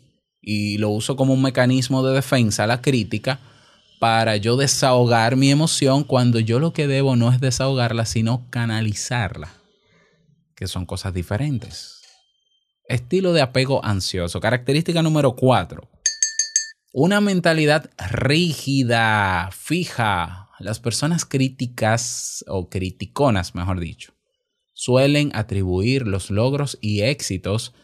y 0.41 0.79
lo 0.79 0.91
uso 0.91 1.17
como 1.17 1.35
un 1.35 1.43
mecanismo 1.43 2.07
de 2.07 2.15
defensa, 2.15 2.69
la 2.69 2.81
crítica, 2.81 3.41
para 3.99 4.37
yo 4.37 4.57
desahogar 4.57 5.35
mi 5.35 5.51
emoción 5.51 6.05
cuando 6.05 6.39
yo 6.39 6.61
lo 6.61 6.73
que 6.73 6.87
debo 6.87 7.17
no 7.17 7.33
es 7.33 7.41
desahogarla, 7.41 8.07
sino 8.07 8.47
canalizarla 8.51 9.49
que 10.55 10.69
son 10.69 10.87
cosas 10.87 11.13
diferentes. 11.13 12.03
Estilo 12.85 13.33
de 13.33 13.43
apego 13.43 13.85
ansioso. 13.85 14.41
Característica 14.41 15.03
número 15.03 15.35
cuatro. 15.37 15.89
Una 16.93 17.21
mentalidad 17.21 17.91
rígida, 18.11 19.51
fija. 19.53 20.48
Las 20.59 20.81
personas 20.81 21.25
críticas 21.25 22.45
o 22.49 22.69
criticonas, 22.69 23.55
mejor 23.55 23.81
dicho, 23.81 24.13
suelen 24.73 25.31
atribuir 25.35 26.07
los 26.07 26.31
logros 26.31 26.79
y 26.81 27.03
éxitos 27.03 27.75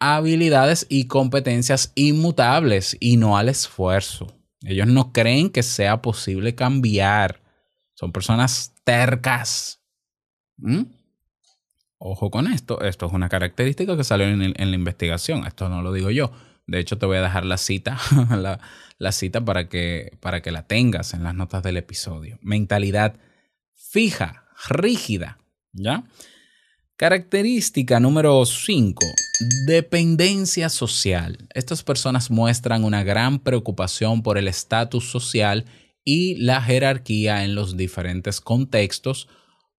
a 0.00 0.16
habilidades 0.16 0.86
y 0.88 1.06
competencias 1.06 1.92
inmutables 1.94 2.96
y 3.00 3.16
no 3.16 3.36
al 3.36 3.48
esfuerzo. 3.48 4.38
Ellos 4.62 4.86
no 4.86 5.12
creen 5.12 5.50
que 5.50 5.62
sea 5.62 6.02
posible 6.02 6.54
cambiar. 6.54 7.42
Son 7.94 8.12
personas 8.12 8.74
tercas. 8.84 9.82
¿Mm? 10.56 10.82
Ojo 11.98 12.30
con 12.30 12.46
esto, 12.46 12.80
esto 12.82 13.06
es 13.06 13.12
una 13.12 13.28
característica 13.28 13.96
que 13.96 14.04
salió 14.04 14.26
en, 14.26 14.54
la 14.56 14.76
investigación, 14.76 15.44
esto 15.46 15.68
no 15.68 15.82
lo 15.82 15.92
digo 15.92 16.10
yo. 16.10 16.30
De 16.68 16.78
hecho, 16.78 16.98
te 16.98 17.06
voy 17.06 17.16
a 17.16 17.22
dejar 17.22 17.46
la 17.46 17.56
cita, 17.56 17.98
la, 18.98 19.12
cita 19.12 19.44
para 19.44 19.68
que, 19.68 20.16
para 20.20 20.42
que 20.42 20.52
la 20.52 20.66
tengas 20.66 21.14
en 21.14 21.24
las 21.24 21.34
notas 21.34 21.62
del 21.62 21.78
episodio. 21.78 22.38
Mentalidad 22.42 23.16
fija, 23.74 24.44
rígida, 24.68 25.38
¿ya? 25.72 26.04
Característica 26.96 28.00
número 28.00 28.44
5. 28.44 29.00
Dependencia 29.66 30.68
social. 30.68 31.48
Estas 31.54 31.82
personas 31.82 32.30
muestran 32.30 32.84
una 32.84 33.02
gran 33.02 33.38
preocupación 33.38 34.22
por 34.22 34.36
el 34.36 34.46
estatus 34.46 35.10
social 35.10 35.64
y 36.04 36.34
la 36.36 36.60
jerarquía 36.60 37.44
en 37.44 37.54
los 37.54 37.78
diferentes 37.78 38.40
contextos 38.42 39.28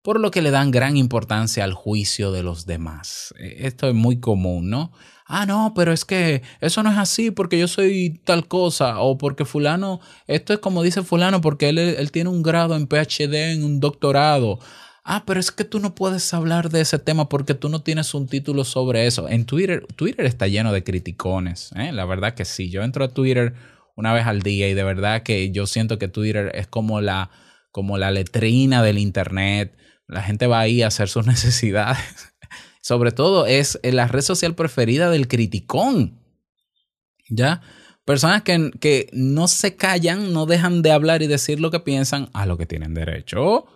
por 0.01 0.19
lo 0.19 0.31
que 0.31 0.41
le 0.41 0.51
dan 0.51 0.71
gran 0.71 0.97
importancia 0.97 1.63
al 1.63 1.73
juicio 1.73 2.31
de 2.31 2.43
los 2.43 2.65
demás. 2.65 3.33
E, 3.39 3.67
esto 3.67 3.87
es 3.87 3.95
muy 3.95 4.19
común, 4.19 4.69
¿no? 4.69 4.91
Ah, 5.31 5.45
no, 5.45 5.73
pero 5.75 5.93
es 5.93 6.05
que 6.05 6.41
eso 6.59 6.81
no 6.81 6.91
es 6.91 6.97
así 6.97 7.29
porque 7.29 7.59
yo 7.59 7.67
soy 7.67 8.19
tal 8.25 8.47
cosa 8.47 8.99
o 8.99 9.19
porque 9.19 9.45
fulano, 9.45 9.99
esto 10.25 10.53
es 10.53 10.59
como 10.59 10.81
dice 10.81 11.03
fulano 11.03 11.39
porque 11.39 11.69
él, 11.69 12.11
tiene 12.11 12.31
un 12.31 12.41
grado 12.41 12.75
en 12.75 12.87
PhD, 12.87 13.51
en 13.51 13.63
un 13.63 13.79
doctorado. 13.79 14.57
Ah, 15.03 15.23
pero 15.27 15.39
es 15.39 15.51
que 15.51 15.65
tú 15.65 15.79
no 15.79 15.93
puedes 15.93 16.33
hablar 16.33 16.69
de 16.69 16.81
ese 16.81 16.97
tema 16.97 17.29
porque 17.29 17.53
tú 17.53 17.69
no 17.69 17.81
tienes 17.83 18.13
un 18.15 18.27
título 18.27 18.63
sobre 18.63 19.05
eso. 19.05 19.29
En 19.29 19.45
Twitter, 19.45 19.85
Twitter 19.95 20.25
está 20.25 20.47
lleno 20.47 20.73
de 20.73 20.83
criticones. 20.83 21.71
¿eh? 21.75 21.91
La 21.91 22.05
verdad 22.05 22.33
que 22.33 22.45
sí. 22.45 22.69
Yo 22.69 22.81
entro 22.83 23.05
a 23.05 23.09
Twitter 23.09 23.53
una 23.95 24.13
vez 24.13 24.25
al 24.25 24.41
día 24.41 24.67
y 24.67 24.73
de 24.73 24.83
verdad 24.83 25.23
que 25.23 25.51
yo 25.51 25.67
siento 25.67 25.99
que 25.99 26.07
Twitter 26.07 26.51
es 26.55 26.67
como 26.67 27.01
la, 27.01 27.29
como 27.71 27.99
la 27.99 28.11
letrina 28.11 28.81
del 28.81 28.97
Internet 28.97 29.75
la 30.09 30.23
gente 30.23 30.47
va 30.47 30.59
ahí 30.59 30.81
a 30.81 30.87
hacer 30.87 31.07
sus 31.07 31.25
necesidades. 31.27 31.99
Sobre 32.81 33.11
todo 33.11 33.45
es 33.45 33.79
la 33.83 34.07
red 34.07 34.21
social 34.21 34.55
preferida 34.55 35.09
del 35.09 35.27
criticón. 35.27 36.19
¿Ya? 37.29 37.61
Personas 38.05 38.41
que, 38.41 38.71
que, 38.79 39.07
no 39.13 39.47
se 39.47 39.75
callan, 39.75 40.33
no 40.33 40.47
dejan 40.47 40.81
de 40.81 40.91
hablar 40.91 41.21
y 41.21 41.27
decir 41.27 41.59
lo 41.59 41.69
que 41.69 41.79
piensan 41.79 42.29
a 42.33 42.47
lo 42.47 42.57
que 42.57 42.65
tienen 42.65 42.95
derecho, 42.95 43.67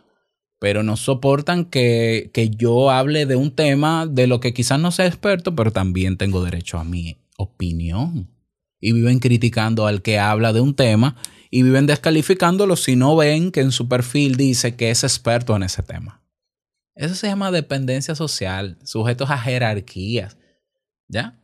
pero 0.57 0.81
no 0.81 0.97
soportan 0.97 1.65
que, 1.65 2.31
que 2.33 2.49
yo 2.49 2.89
hable 2.89 3.27
de 3.27 3.35
un 3.35 3.51
tema 3.51 4.07
de 4.07 4.25
lo 4.25 4.39
que 4.39 4.51
quizás 4.51 4.79
no 4.79 4.91
sea 4.91 5.05
experto, 5.05 5.55
pero 5.55 5.71
también 5.71 6.17
tengo 6.17 6.43
derecho 6.43 6.79
a 6.79 6.83
mi 6.83 7.17
opinión. 7.37 8.31
Y 8.79 8.93
viven 8.93 9.19
criticando 9.19 9.85
al 9.85 10.01
que 10.01 10.17
habla 10.17 10.51
de 10.51 10.61
un 10.61 10.73
tema 10.73 11.15
y 11.51 11.61
viven 11.61 11.85
descalificándolo 11.85 12.75
si 12.75 12.95
no 12.95 13.15
ven 13.15 13.51
que 13.51 13.61
en 13.61 13.71
su 13.71 13.87
perfil 13.87 14.35
dice 14.35 14.75
que 14.75 14.89
es 14.89 15.03
experto 15.03 15.55
en 15.55 15.61
ese 15.61 15.83
tema. 15.83 16.22
Eso 16.95 17.15
se 17.15 17.27
llama 17.27 17.51
dependencia 17.51 18.15
social, 18.15 18.77
sujetos 18.83 19.29
a 19.29 19.37
jerarquías. 19.37 20.37
¿Ya? 21.07 21.39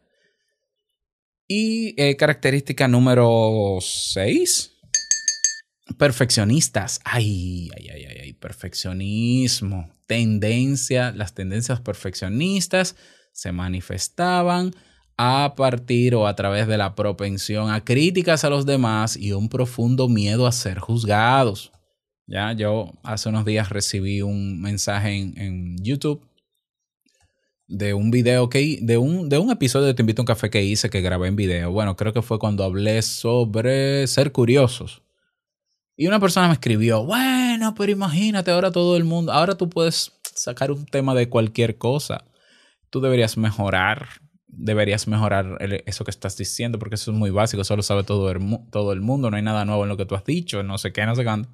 Y 1.48 2.00
eh, 2.01 2.15
característica 2.15 2.88
número 2.88 3.79
6. 3.82 4.72
Perfeccionistas. 5.98 7.00
Ay, 7.03 7.70
ay, 7.75 7.89
ay, 7.89 8.06
ay, 8.22 8.34
perfeccionismo. 8.34 9.91
Tendencia, 10.06 11.12
las 11.12 11.34
tendencias 11.34 11.82
perfeccionistas 11.82 12.96
se 13.34 13.51
manifestaban 13.51 14.75
a 15.18 15.56
partir 15.58 16.15
o 16.15 16.27
a 16.27 16.36
través 16.36 16.68
de 16.68 16.77
la 16.77 16.96
propensión 16.96 17.72
a 17.72 17.84
críticas 17.84 18.44
a 18.44 18.50
los 18.50 18.65
demás 18.65 19.18
y 19.18 19.34
un 19.34 19.50
profundo 19.50 20.08
miedo 20.08 20.46
a 20.46 20.51
ser 20.51 20.79
juzgados. 20.79 21.72
Ya, 22.29 22.53
yo 22.53 22.93
hace 23.01 23.27
unos 23.27 23.43
días 23.43 23.69
recibí 23.69 24.21
un 24.21 24.62
mensaje 24.62 25.15
en, 25.17 25.77
YouTube 25.83 26.24
de 27.67 27.95
un 27.95 28.12
video 28.12 28.50
que 28.50 28.77
de 28.83 29.00
un, 29.00 29.29
de 29.29 29.39
un 29.39 29.50
episodio 29.50 29.88
de 29.88 29.95
Te 29.95 30.03
invito 30.03 30.21
a 30.21 30.24
un 30.24 30.27
café 30.27 30.51
que 30.51 30.63
hice 30.63 30.91
que 30.91 31.01
grabé 31.01 31.27
en 31.27 31.36
video. 31.36 31.71
Bueno, 31.71 31.95
creo 31.95 32.13
que 32.13 32.21
fue 32.21 32.38
cuando 32.38 32.63
hablé 32.63 33.01
sobre 33.01 34.05
ser 34.05 34.31
curiosos. 34.31 35.01
Y 35.98 36.05
una 36.05 36.19
persona 36.19 36.48
me 36.48 36.53
escribió, 36.53 37.03
bueno, 37.03 37.74
pero 37.74 37.91
imagínate 37.91 38.51
ahora 38.51 38.71
todo 38.71 38.95
el 38.95 39.05
mundo, 39.05 39.31
ahora 39.31 39.57
tú 39.57 39.67
puedes 39.67 40.12
sacar 40.21 40.71
un 40.71 40.86
tema 40.86 41.15
de 41.15 41.29
cualquier 41.29 41.79
cosa. 41.79 42.25
Tú 42.91 43.01
deberías 43.01 43.38
mejorar, 43.38 44.07
deberías 44.45 45.07
mejorar 45.07 45.57
eso 45.88 46.05
que 46.05 46.12
estás 46.12 46.38
diciendo, 46.38 46.77
porque 46.77 46.93
eso 46.93 47.09
es 47.09 47.17
muy 47.17 47.31
básico, 47.31 47.63
eso 47.63 47.75
lo 47.75 47.81
sabe 47.81 48.03
todo 48.03 48.29
el, 48.29 48.39
todo 48.69 48.93
el 48.93 49.01
mundo, 49.01 49.31
no 49.31 49.38
hay 49.38 49.43
nada 49.43 49.65
nuevo 49.65 49.81
en 49.81 49.89
lo 49.89 49.98
que 49.98 50.05
tú 50.05 50.13
has 50.13 50.25
dicho, 50.25 50.62
no 50.62 50.77
sé 50.77 50.93
qué, 50.93 51.07
no 51.07 51.15
sé 51.15 51.24
cuándo. 51.24 51.50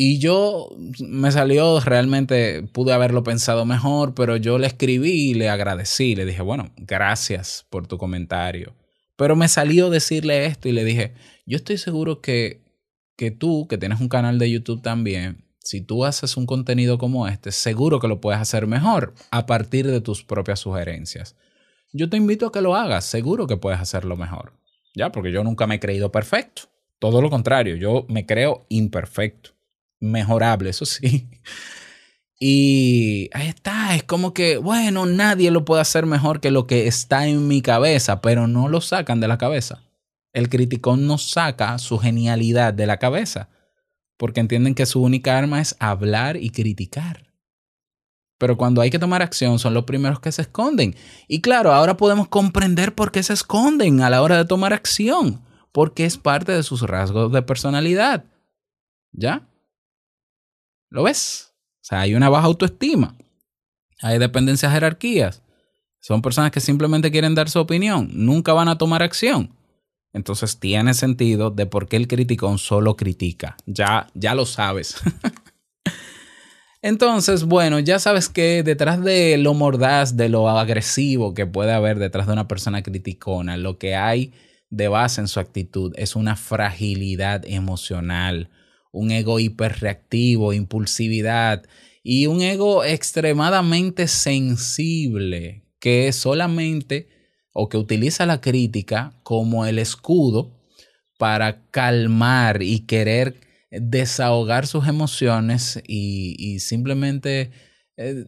Y 0.00 0.20
yo 0.20 0.68
me 1.00 1.32
salió 1.32 1.80
realmente, 1.80 2.62
pude 2.62 2.92
haberlo 2.92 3.24
pensado 3.24 3.64
mejor, 3.64 4.14
pero 4.14 4.36
yo 4.36 4.56
le 4.56 4.68
escribí 4.68 5.30
y 5.30 5.34
le 5.34 5.48
agradecí, 5.48 6.14
le 6.14 6.24
dije, 6.24 6.40
bueno, 6.40 6.70
gracias 6.76 7.66
por 7.68 7.88
tu 7.88 7.98
comentario. 7.98 8.76
Pero 9.16 9.34
me 9.34 9.48
salió 9.48 9.90
decirle 9.90 10.46
esto 10.46 10.68
y 10.68 10.72
le 10.72 10.84
dije, 10.84 11.14
yo 11.46 11.56
estoy 11.56 11.78
seguro 11.78 12.20
que, 12.20 12.62
que 13.16 13.32
tú, 13.32 13.66
que 13.66 13.76
tienes 13.76 13.98
un 14.00 14.08
canal 14.08 14.38
de 14.38 14.48
YouTube 14.48 14.82
también, 14.82 15.44
si 15.58 15.80
tú 15.80 16.04
haces 16.04 16.36
un 16.36 16.46
contenido 16.46 16.96
como 16.96 17.26
este, 17.26 17.50
seguro 17.50 17.98
que 17.98 18.06
lo 18.06 18.20
puedes 18.20 18.40
hacer 18.40 18.68
mejor 18.68 19.14
a 19.32 19.46
partir 19.46 19.84
de 19.88 20.00
tus 20.00 20.22
propias 20.22 20.60
sugerencias. 20.60 21.34
Yo 21.92 22.08
te 22.08 22.16
invito 22.16 22.46
a 22.46 22.52
que 22.52 22.60
lo 22.60 22.76
hagas, 22.76 23.04
seguro 23.04 23.48
que 23.48 23.56
puedes 23.56 23.80
hacerlo 23.80 24.16
mejor. 24.16 24.52
Ya, 24.94 25.10
porque 25.10 25.32
yo 25.32 25.42
nunca 25.42 25.66
me 25.66 25.74
he 25.74 25.80
creído 25.80 26.12
perfecto. 26.12 26.68
Todo 27.00 27.20
lo 27.20 27.30
contrario, 27.30 27.74
yo 27.74 28.06
me 28.08 28.26
creo 28.26 28.64
imperfecto 28.68 29.57
mejorable, 30.00 30.70
eso 30.70 30.86
sí. 30.86 31.28
Y 32.40 33.30
ahí 33.32 33.48
está, 33.48 33.96
es 33.96 34.04
como 34.04 34.32
que, 34.32 34.58
bueno, 34.58 35.06
nadie 35.06 35.50
lo 35.50 35.64
puede 35.64 35.80
hacer 35.82 36.06
mejor 36.06 36.40
que 36.40 36.52
lo 36.52 36.68
que 36.68 36.86
está 36.86 37.26
en 37.26 37.48
mi 37.48 37.62
cabeza, 37.62 38.20
pero 38.20 38.46
no 38.46 38.68
lo 38.68 38.80
sacan 38.80 39.18
de 39.18 39.26
la 39.26 39.38
cabeza. 39.38 39.82
El 40.32 40.48
criticón 40.48 41.08
no 41.08 41.18
saca 41.18 41.76
su 41.78 41.98
genialidad 41.98 42.72
de 42.72 42.86
la 42.86 42.98
cabeza, 42.98 43.48
porque 44.16 44.38
entienden 44.38 44.76
que 44.76 44.86
su 44.86 45.02
única 45.02 45.36
arma 45.36 45.60
es 45.60 45.74
hablar 45.80 46.36
y 46.36 46.50
criticar. 46.50 47.26
Pero 48.38 48.56
cuando 48.56 48.80
hay 48.80 48.90
que 48.90 49.00
tomar 49.00 49.20
acción 49.20 49.58
son 49.58 49.74
los 49.74 49.84
primeros 49.84 50.20
que 50.20 50.30
se 50.30 50.42
esconden. 50.42 50.94
Y 51.26 51.40
claro, 51.40 51.72
ahora 51.72 51.96
podemos 51.96 52.28
comprender 52.28 52.94
por 52.94 53.10
qué 53.10 53.24
se 53.24 53.32
esconden 53.32 54.00
a 54.00 54.10
la 54.10 54.22
hora 54.22 54.36
de 54.36 54.44
tomar 54.44 54.72
acción, 54.72 55.42
porque 55.72 56.04
es 56.04 56.16
parte 56.16 56.52
de 56.52 56.62
sus 56.62 56.82
rasgos 56.82 57.32
de 57.32 57.42
personalidad. 57.42 58.24
¿Ya? 59.10 59.48
¿Lo 60.90 61.02
ves? 61.02 61.54
O 61.80 61.84
sea, 61.84 62.00
hay 62.00 62.14
una 62.14 62.28
baja 62.28 62.46
autoestima. 62.46 63.16
Hay 64.00 64.18
dependencias 64.18 64.72
jerarquías. 64.72 65.42
Son 66.00 66.22
personas 66.22 66.50
que 66.50 66.60
simplemente 66.60 67.10
quieren 67.10 67.34
dar 67.34 67.50
su 67.50 67.58
opinión. 67.58 68.10
Nunca 68.12 68.52
van 68.52 68.68
a 68.68 68.78
tomar 68.78 69.02
acción. 69.02 69.54
Entonces 70.12 70.58
tiene 70.58 70.94
sentido 70.94 71.50
de 71.50 71.66
por 71.66 71.88
qué 71.88 71.96
el 71.96 72.08
criticón 72.08 72.58
solo 72.58 72.96
critica. 72.96 73.56
Ya, 73.66 74.08
ya 74.14 74.34
lo 74.34 74.46
sabes. 74.46 74.96
Entonces, 76.82 77.44
bueno, 77.44 77.80
ya 77.80 77.98
sabes 77.98 78.28
que 78.28 78.62
detrás 78.62 79.02
de 79.02 79.36
lo 79.36 79.52
mordaz, 79.52 80.16
de 80.16 80.28
lo 80.28 80.48
agresivo 80.48 81.34
que 81.34 81.44
puede 81.44 81.72
haber 81.72 81.98
detrás 81.98 82.26
de 82.26 82.32
una 82.32 82.46
persona 82.46 82.82
criticona, 82.82 83.56
lo 83.56 83.78
que 83.78 83.96
hay 83.96 84.32
de 84.70 84.86
base 84.88 85.20
en 85.20 85.28
su 85.28 85.40
actitud 85.40 85.92
es 85.96 86.14
una 86.14 86.36
fragilidad 86.36 87.44
emocional, 87.46 88.50
un 88.90 89.10
ego 89.10 89.40
hiperreactivo, 89.40 90.52
impulsividad 90.52 91.64
y 92.02 92.26
un 92.26 92.42
ego 92.42 92.84
extremadamente 92.84 94.08
sensible 94.08 95.64
que 95.78 96.12
solamente 96.12 97.08
o 97.52 97.68
que 97.68 97.76
utiliza 97.76 98.26
la 98.26 98.40
crítica 98.40 99.12
como 99.22 99.66
el 99.66 99.78
escudo 99.78 100.58
para 101.18 101.68
calmar 101.70 102.62
y 102.62 102.80
querer 102.80 103.40
desahogar 103.70 104.66
sus 104.66 104.86
emociones 104.86 105.82
y, 105.86 106.36
y 106.38 106.60
simplemente, 106.60 107.50
eh, 107.96 108.24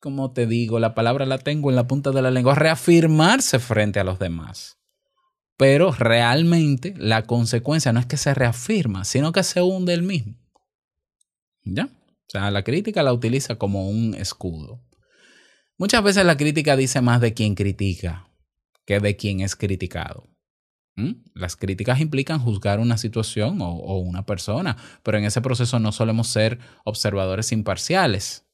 como 0.00 0.32
te 0.32 0.46
digo, 0.46 0.78
la 0.78 0.94
palabra 0.94 1.24
la 1.26 1.38
tengo 1.38 1.70
en 1.70 1.76
la 1.76 1.86
punta 1.86 2.10
de 2.10 2.22
la 2.22 2.30
lengua, 2.30 2.54
reafirmarse 2.54 3.58
frente 3.58 4.00
a 4.00 4.04
los 4.04 4.18
demás. 4.18 4.78
Pero 5.56 5.92
realmente 5.92 6.94
la 6.96 7.22
consecuencia 7.22 7.92
no 7.92 8.00
es 8.00 8.06
que 8.06 8.16
se 8.16 8.34
reafirma, 8.34 9.04
sino 9.04 9.32
que 9.32 9.42
se 9.42 9.62
hunde 9.62 9.94
el 9.94 10.02
mismo. 10.02 10.34
¿Ya? 11.62 11.84
O 11.84 12.28
sea, 12.28 12.50
la 12.50 12.64
crítica 12.64 13.02
la 13.02 13.12
utiliza 13.12 13.56
como 13.56 13.88
un 13.88 14.14
escudo. 14.14 14.82
Muchas 15.76 16.02
veces 16.02 16.24
la 16.24 16.36
crítica 16.36 16.76
dice 16.76 17.00
más 17.00 17.20
de 17.20 17.34
quien 17.34 17.54
critica 17.54 18.28
que 18.84 19.00
de 19.00 19.16
quien 19.16 19.40
es 19.40 19.56
criticado. 19.56 20.28
¿Mm? 20.96 21.12
Las 21.34 21.56
críticas 21.56 22.00
implican 22.00 22.38
juzgar 22.38 22.78
una 22.78 22.98
situación 22.98 23.58
o, 23.60 23.98
una 23.98 24.24
persona, 24.24 24.76
pero 25.02 25.18
en 25.18 25.24
ese 25.24 25.40
proceso 25.40 25.78
no 25.80 25.90
solemos 25.90 26.28
ser 26.28 26.58
observadores 26.84 27.50
imparciales. 27.52 28.46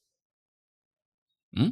¿Mm? 1.53 1.71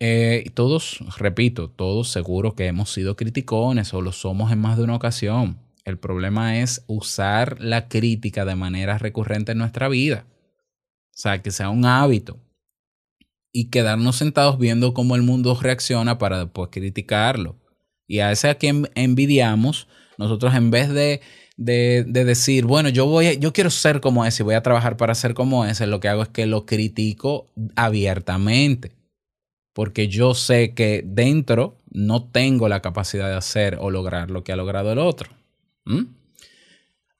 Eh, 0.00 0.50
todos, 0.54 1.00
repito, 1.18 1.70
todos 1.70 2.08
seguro 2.08 2.54
que 2.54 2.66
hemos 2.66 2.92
sido 2.92 3.16
criticones 3.16 3.92
o 3.94 4.00
lo 4.00 4.12
somos 4.12 4.52
en 4.52 4.60
más 4.60 4.76
de 4.76 4.84
una 4.84 4.94
ocasión. 4.94 5.58
El 5.84 5.98
problema 5.98 6.58
es 6.58 6.84
usar 6.86 7.60
la 7.60 7.88
crítica 7.88 8.44
de 8.44 8.54
manera 8.54 8.98
recurrente 8.98 9.52
en 9.52 9.58
nuestra 9.58 9.88
vida. 9.88 10.26
O 11.10 11.20
sea, 11.20 11.42
que 11.42 11.50
sea 11.50 11.70
un 11.70 11.84
hábito. 11.84 12.38
Y 13.50 13.70
quedarnos 13.70 14.16
sentados 14.16 14.58
viendo 14.58 14.94
cómo 14.94 15.16
el 15.16 15.22
mundo 15.22 15.58
reacciona 15.60 16.18
para 16.18 16.44
después 16.44 16.68
criticarlo. 16.70 17.56
Y 18.06 18.20
a 18.20 18.30
ese 18.30 18.50
a 18.50 18.56
quien 18.56 18.88
envidiamos, 18.94 19.88
nosotros 20.16 20.54
en 20.54 20.70
vez 20.70 20.90
de, 20.90 21.20
de, 21.56 22.04
de, 22.06 22.24
decir, 22.24 22.66
bueno, 22.66 22.88
yo, 22.90 23.06
voy 23.06 23.26
a, 23.26 23.32
yo 23.32 23.52
quiero 23.52 23.70
ser 23.70 24.00
como 24.00 24.24
ese 24.24 24.42
y 24.42 24.44
voy 24.44 24.54
a 24.54 24.62
trabajar 24.62 24.96
para 24.96 25.14
ser 25.14 25.34
como 25.34 25.64
ese, 25.64 25.86
lo 25.86 26.00
que 26.00 26.08
hago 26.08 26.22
es 26.22 26.28
que 26.28 26.46
lo 26.46 26.66
critico 26.66 27.50
abiertamente. 27.74 28.97
Porque 29.78 30.08
yo 30.08 30.34
sé 30.34 30.74
que 30.74 31.04
dentro 31.06 31.80
no 31.88 32.28
tengo 32.32 32.68
la 32.68 32.82
capacidad 32.82 33.28
de 33.28 33.36
hacer 33.36 33.76
o 33.80 33.92
lograr 33.92 34.28
lo 34.28 34.42
que 34.42 34.50
ha 34.50 34.56
logrado 34.56 34.90
el 34.90 34.98
otro. 34.98 35.30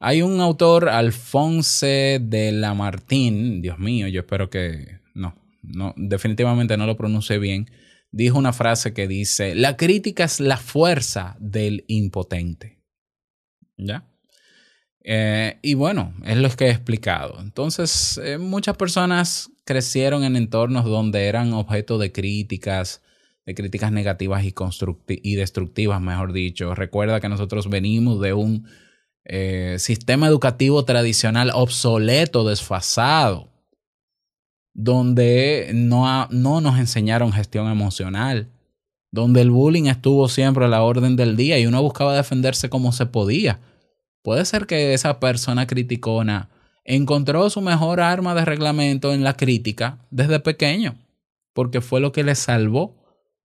Hay 0.01 0.23
un 0.23 0.41
autor, 0.41 0.89
Alfonse 0.89 2.19
de 2.21 2.51
Lamartine, 2.51 3.61
Dios 3.61 3.79
mío, 3.79 4.09
yo 4.09 4.23
espero 4.23 4.51
que 4.51 4.99
no, 5.15 5.37
no, 5.63 5.95
definitivamente 5.97 6.77
no 6.77 6.87
lo 6.87 6.97
pronuncie 6.97 7.39
bien, 7.39 7.71
dijo 8.11 8.37
una 8.37 8.53
frase 8.53 8.93
que 8.93 9.07
dice, 9.07 9.55
la 9.55 9.77
crítica 9.77 10.25
es 10.25 10.41
la 10.41 10.57
fuerza 10.57 11.37
del 11.39 11.85
impotente. 11.87 12.81
¿Ya? 13.77 14.09
Eh, 15.05 15.61
y 15.63 15.75
bueno, 15.75 16.13
es 16.25 16.37
lo 16.37 16.51
que 16.51 16.67
he 16.67 16.71
explicado. 16.71 17.41
Entonces, 17.41 18.21
eh, 18.23 18.37
muchas 18.37 18.77
personas 18.77 19.49
crecieron 19.69 20.25
en 20.25 20.35
entornos 20.35 20.87
donde 20.87 21.27
eran 21.27 21.53
objeto 21.53 21.99
de 21.99 22.11
críticas, 22.11 23.03
de 23.45 23.55
críticas 23.55 23.93
negativas 23.93 24.43
y, 24.45 24.55
y 25.09 25.35
destructivas, 25.35 26.01
mejor 26.01 26.33
dicho. 26.33 26.75
Recuerda 26.75 27.21
que 27.21 27.29
nosotros 27.29 27.69
venimos 27.69 28.19
de 28.19 28.33
un 28.33 28.67
eh, 29.27 29.77
sistema 29.79 30.27
educativo 30.27 30.87
tradicional 30.87 31.51
obsoleto, 31.53 32.49
desfasado, 32.49 33.51
donde 34.73 35.71
no, 35.75 36.27
no 36.31 36.63
nos 36.63 36.79
enseñaron 36.79 37.35
gestión 37.35 37.71
emocional, 37.71 38.49
donde 39.11 39.43
el 39.43 39.51
bullying 39.51 39.85
estuvo 39.85 40.31
siempre 40.31 40.65
a 40.65 40.69
la 40.69 40.83
orden 40.83 41.15
del 41.15 41.37
día 41.37 41.59
y 41.59 41.67
uno 41.67 41.83
buscaba 41.83 42.17
defenderse 42.17 42.71
como 42.71 42.91
se 42.93 43.05
podía. 43.05 43.61
Puede 44.23 44.47
ser 44.47 44.67
que 44.67 44.95
esa 44.95 45.21
persona 45.21 45.67
criticona 45.67 46.49
encontró 46.89 47.51
su 47.51 47.61
mejor 47.61 48.01
arma 48.01 48.35
de 48.35 48.47
reglamento 48.47 49.13
en 49.13 49.23
la 49.23 49.35
crítica 49.35 49.99
desde 50.11 50.41
pequeño, 50.41 50.97
porque 51.53 51.83
fue 51.83 52.01
lo 52.01 52.13
que 52.13 52.25
le 52.25 52.35
salvó 52.35 52.97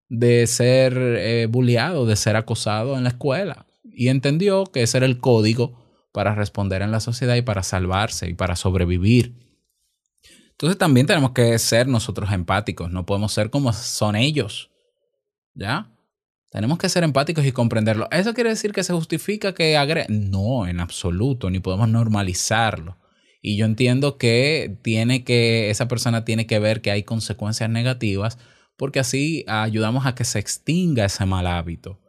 de 0.08 0.47
ser 0.47 0.97
eh, 0.97 1.47
bulleado, 1.49 2.06
de 2.06 2.15
ser 2.15 2.38
acosado 2.38 2.97
en 2.97 3.03
la 3.03 3.10
escuela. 3.10 3.67
Y 3.84 4.08
entendió 4.08 4.63
que 4.63 4.82
ese 4.84 4.97
era 4.97 5.06
el 5.06 5.19
código 5.19 5.77
para 6.13 6.34
responder 6.34 6.82
en 6.82 6.91
la 6.91 7.01
sociedad 7.01 7.36
y 7.36 7.41
para 7.41 7.63
salvarse 7.63 8.29
y 8.29 8.34
para 8.34 8.56
sobrevivir. 8.56 9.36
Entonces 10.51 10.77
también 10.77 11.06
tenemos 11.06 11.32
que 11.32 11.60
ser 11.60 11.88
nosotros 11.88 12.32
empáticos, 12.32 12.91
no 12.91 13.06
podemos 13.06 13.34
ser 13.34 13.49
como 13.49 13.73
son 13.73 14.15
ellos. 14.15 14.71
¿Ya? 15.53 15.91
Tenemos 16.49 16.77
que 16.77 16.88
ser 16.88 17.03
empáticos 17.03 17.45
y 17.45 17.51
comprenderlo. 17.51 18.08
¿Eso 18.10 18.34
quiere 18.34 18.51
decir 18.51 18.71
que 18.71 18.84
se 18.84 18.93
justifica 18.93 19.53
que 19.53 19.75
agre 19.75 20.06
No, 20.08 20.65
en 20.65 20.79
absoluto, 20.79 21.49
ni 21.49 21.60
podemos 21.60 21.89
normalizarlo. 21.89 23.02
Y 23.45 23.58
yo 23.58 23.65
entiendo 23.65 24.17
que 24.17 24.77
tiene 24.84 25.25
que, 25.25 25.69
esa 25.69 25.89
persona 25.89 26.23
tiene 26.23 26.47
que 26.47 26.60
ver 26.60 26.82
que 26.82 26.91
hay 26.91 27.03
consecuencias 27.03 27.69
negativas, 27.69 28.38
porque 28.77 29.01
así 29.01 29.43
ayudamos 29.49 30.06
a 30.06 30.15
que 30.15 30.23
se 30.23 30.39
extinga 30.39 31.03
ese 31.03 31.25
mal 31.25 31.45
hábito. 31.45 31.99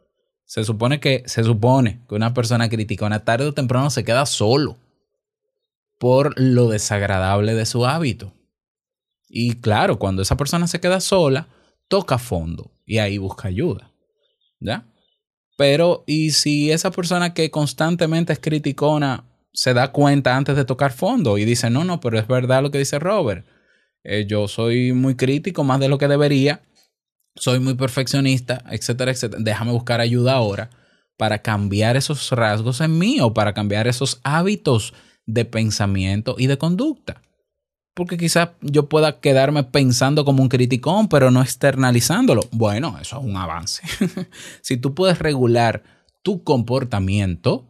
Se 0.45 0.63
supone 0.63 1.01
que, 1.01 1.23
se 1.25 1.43
supone 1.43 1.99
que 2.07 2.15
una 2.15 2.33
persona 2.33 2.69
criticona 2.69 3.25
tarde 3.25 3.47
o 3.47 3.53
temprano 3.53 3.89
se 3.89 4.05
queda 4.05 4.25
solo 4.25 4.77
por 5.99 6.39
lo 6.39 6.69
desagradable 6.69 7.53
de 7.53 7.65
su 7.65 7.85
hábito. 7.85 8.33
Y 9.27 9.55
claro, 9.55 9.99
cuando 9.99 10.21
esa 10.21 10.37
persona 10.37 10.67
se 10.67 10.79
queda 10.79 11.01
sola, 11.01 11.49
toca 11.89 12.17
fondo 12.17 12.71
y 12.85 12.99
ahí 12.99 13.17
busca 13.17 13.49
ayuda. 13.49 13.91
¿Ya? 14.61 14.87
Pero, 15.57 16.05
¿y 16.07 16.31
si 16.31 16.71
esa 16.71 16.91
persona 16.91 17.33
que 17.33 17.51
constantemente 17.51 18.31
es 18.31 18.39
criticona 18.39 19.25
se 19.55 19.73
da 19.73 19.91
cuenta 19.91 20.35
antes 20.35 20.55
de 20.55 20.65
tocar 20.65 20.91
fondo 20.91 21.37
y 21.37 21.45
dice, 21.45 21.69
no, 21.69 21.83
no, 21.83 21.99
pero 21.99 22.19
es 22.19 22.27
verdad 22.27 22.61
lo 22.61 22.71
que 22.71 22.77
dice 22.77 22.99
Robert. 22.99 23.45
Eh, 24.03 24.25
yo 24.27 24.47
soy 24.47 24.93
muy 24.93 25.15
crítico, 25.15 25.63
más 25.63 25.79
de 25.79 25.89
lo 25.89 25.97
que 25.97 26.07
debería. 26.07 26.61
Soy 27.35 27.59
muy 27.59 27.73
perfeccionista, 27.73 28.63
etcétera, 28.69 29.11
etcétera. 29.11 29.41
Déjame 29.43 29.71
buscar 29.71 30.01
ayuda 30.01 30.33
ahora 30.33 30.69
para 31.17 31.39
cambiar 31.41 31.95
esos 31.95 32.29
rasgos 32.31 32.81
en 32.81 32.97
mí 32.99 33.19
o 33.21 33.33
para 33.33 33.53
cambiar 33.53 33.87
esos 33.87 34.19
hábitos 34.23 34.93
de 35.25 35.45
pensamiento 35.45 36.35
y 36.37 36.47
de 36.47 36.57
conducta. 36.57 37.21
Porque 37.93 38.17
quizás 38.17 38.49
yo 38.61 38.89
pueda 38.89 39.21
quedarme 39.21 39.63
pensando 39.63 40.25
como 40.25 40.43
un 40.43 40.49
criticón, 40.49 41.07
pero 41.07 41.31
no 41.31 41.41
externalizándolo. 41.41 42.41
Bueno, 42.51 42.97
eso 43.01 43.17
es 43.19 43.25
un 43.25 43.37
avance. 43.37 43.81
si 44.61 44.75
tú 44.75 44.93
puedes 44.93 45.19
regular 45.19 45.83
tu 46.21 46.43
comportamiento, 46.43 47.65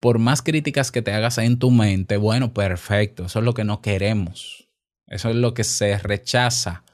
por 0.00 0.18
más 0.18 0.42
críticas 0.42 0.90
que 0.90 1.02
te 1.02 1.12
hagas 1.12 1.38
en 1.38 1.58
tu 1.58 1.70
mente, 1.70 2.16
bueno, 2.16 2.52
perfecto, 2.54 3.26
eso 3.26 3.38
es 3.38 3.44
lo 3.44 3.54
que 3.54 3.64
no 3.64 3.82
queremos. 3.82 4.68
Eso 5.06 5.28
es 5.28 5.36
lo 5.36 5.54
que 5.54 5.64
se 5.64 5.98
rechaza 5.98 6.84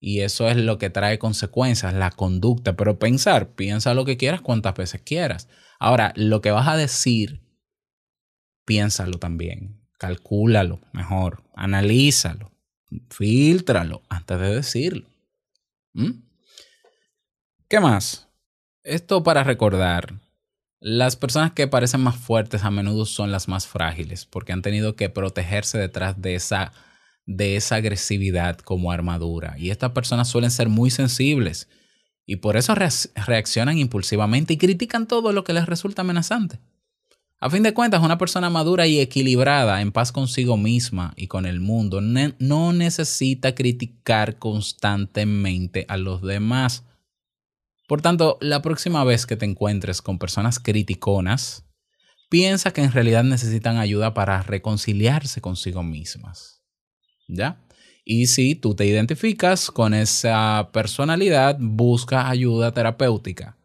y 0.00 0.20
eso 0.20 0.48
es 0.48 0.56
lo 0.56 0.76
que 0.76 0.90
trae 0.90 1.18
consecuencias, 1.18 1.94
la 1.94 2.10
conducta. 2.10 2.76
Pero 2.76 2.98
pensar, 2.98 3.50
piensa 3.54 3.94
lo 3.94 4.04
que 4.04 4.16
quieras 4.16 4.40
cuantas 4.40 4.74
veces 4.74 5.00
quieras. 5.02 5.48
Ahora, 5.78 6.12
lo 6.16 6.40
que 6.40 6.50
vas 6.50 6.66
a 6.68 6.76
decir, 6.76 7.40
piénsalo 8.64 9.18
también, 9.18 9.80
calcúlalo 9.98 10.80
mejor, 10.92 11.44
analízalo, 11.54 12.50
filtralo 13.08 14.02
antes 14.08 14.40
de 14.40 14.54
decirlo. 14.56 15.08
¿Qué 17.68 17.78
más? 17.78 18.28
Esto 18.82 19.22
para 19.22 19.44
recordar 19.44 20.14
las 20.80 21.16
personas 21.16 21.52
que 21.52 21.68
parecen 21.68 22.00
más 22.00 22.16
fuertes 22.16 22.64
a 22.64 22.70
menudo 22.70 23.04
son 23.04 23.30
las 23.30 23.48
más 23.48 23.66
frágiles 23.66 24.24
porque 24.24 24.52
han 24.52 24.62
tenido 24.62 24.96
que 24.96 25.10
protegerse 25.10 25.78
detrás 25.78 26.20
de 26.20 26.34
esa, 26.34 26.72
de 27.26 27.56
esa 27.56 27.76
agresividad 27.76 28.58
como 28.58 28.90
armadura. 28.90 29.56
Y 29.58 29.70
estas 29.70 29.92
personas 29.92 30.28
suelen 30.28 30.50
ser 30.50 30.70
muy 30.70 30.90
sensibles 30.90 31.68
y 32.24 32.36
por 32.36 32.56
eso 32.56 32.74
reaccionan 32.74 33.76
impulsivamente 33.76 34.54
y 34.54 34.56
critican 34.56 35.06
todo 35.06 35.32
lo 35.32 35.44
que 35.44 35.52
les 35.52 35.66
resulta 35.66 36.02
amenazante. 36.02 36.60
A 37.42 37.48
fin 37.48 37.62
de 37.62 37.72
cuentas, 37.72 38.02
una 38.02 38.18
persona 38.18 38.50
madura 38.50 38.86
y 38.86 39.00
equilibrada, 39.00 39.80
en 39.80 39.92
paz 39.92 40.12
consigo 40.12 40.56
misma 40.58 41.14
y 41.16 41.26
con 41.26 41.46
el 41.46 41.60
mundo, 41.60 42.00
no 42.00 42.72
necesita 42.72 43.54
criticar 43.54 44.38
constantemente 44.38 45.86
a 45.88 45.96
los 45.96 46.20
demás 46.20 46.84
por 47.90 48.02
tanto, 48.02 48.38
la 48.40 48.62
próxima 48.62 49.02
vez 49.02 49.26
que 49.26 49.34
te 49.34 49.44
encuentres 49.44 50.00
con 50.00 50.20
personas 50.20 50.60
criticonas, 50.60 51.64
piensa 52.28 52.72
que 52.72 52.82
en 52.82 52.92
realidad 52.92 53.24
necesitan 53.24 53.78
ayuda 53.78 54.14
para 54.14 54.44
reconciliarse 54.44 55.40
consigo 55.40 55.82
mismas. 55.82 56.62
¿Ya? 57.26 57.60
Y 58.04 58.28
si 58.28 58.54
tú 58.54 58.76
te 58.76 58.86
identificas 58.86 59.72
con 59.72 59.92
esa 59.92 60.70
personalidad, 60.72 61.56
busca 61.58 62.28
ayuda 62.28 62.72
terapéutica 62.72 63.58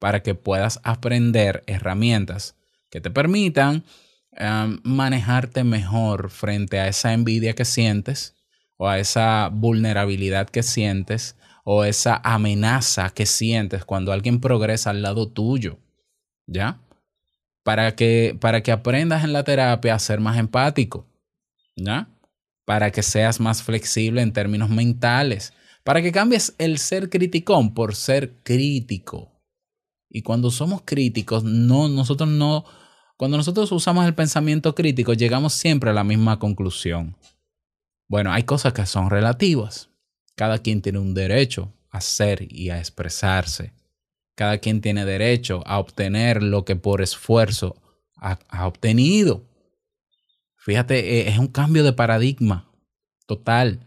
para 0.00 0.24
que 0.24 0.34
puedas 0.34 0.80
aprender 0.82 1.62
herramientas 1.68 2.56
que 2.90 3.00
te 3.00 3.12
permitan 3.12 3.84
em, 4.32 4.80
manejarte 4.82 5.62
mejor 5.62 6.30
frente 6.30 6.80
a 6.80 6.88
esa 6.88 7.12
envidia 7.12 7.54
que 7.54 7.64
sientes 7.64 8.34
o 8.76 8.88
a 8.88 8.98
esa 8.98 9.50
vulnerabilidad 9.52 10.50
que 10.50 10.64
sientes 10.64 11.36
o 11.70 11.84
esa 11.84 12.18
amenaza 12.24 13.10
que 13.10 13.26
sientes 13.26 13.84
cuando 13.84 14.10
alguien 14.10 14.40
progresa 14.40 14.88
al 14.88 15.02
lado 15.02 15.28
tuyo. 15.28 15.76
¿Ya? 16.46 16.80
Para 17.62 17.94
que, 17.94 18.34
para 18.40 18.62
que 18.62 18.72
aprendas 18.72 19.22
en 19.22 19.34
la 19.34 19.44
terapia 19.44 19.94
a 19.94 19.98
ser 19.98 20.18
más 20.18 20.38
empático. 20.38 21.06
¿Ya? 21.76 22.08
Para 22.64 22.90
que 22.90 23.02
seas 23.02 23.38
más 23.38 23.62
flexible 23.62 24.22
en 24.22 24.32
términos 24.32 24.70
mentales. 24.70 25.52
Para 25.84 26.00
que 26.00 26.10
cambies 26.10 26.54
el 26.56 26.78
ser 26.78 27.10
criticón 27.10 27.74
por 27.74 27.94
ser 27.94 28.42
crítico. 28.42 29.30
Y 30.08 30.22
cuando 30.22 30.50
somos 30.50 30.80
críticos, 30.86 31.44
no, 31.44 31.86
nosotros 31.90 32.30
no, 32.30 32.64
cuando 33.18 33.36
nosotros 33.36 33.70
usamos 33.72 34.06
el 34.06 34.14
pensamiento 34.14 34.74
crítico, 34.74 35.12
llegamos 35.12 35.52
siempre 35.52 35.90
a 35.90 35.92
la 35.92 36.02
misma 36.02 36.38
conclusión. 36.38 37.14
Bueno, 38.08 38.32
hay 38.32 38.44
cosas 38.44 38.72
que 38.72 38.86
son 38.86 39.10
relativas. 39.10 39.90
Cada 40.38 40.58
quien 40.58 40.82
tiene 40.82 41.00
un 41.00 41.14
derecho 41.14 41.74
a 41.90 42.00
ser 42.00 42.46
y 42.48 42.70
a 42.70 42.78
expresarse. 42.78 43.72
Cada 44.36 44.58
quien 44.58 44.80
tiene 44.80 45.04
derecho 45.04 45.64
a 45.66 45.80
obtener 45.80 46.44
lo 46.44 46.64
que 46.64 46.76
por 46.76 47.02
esfuerzo 47.02 47.74
ha, 48.14 48.38
obtenido. 48.64 49.48
Fíjate, 50.54 51.18
e, 51.18 51.28
es 51.28 51.38
un 51.38 51.48
cambio 51.48 51.82
de 51.82 51.92
paradigma 51.92 52.70
total. 53.26 53.80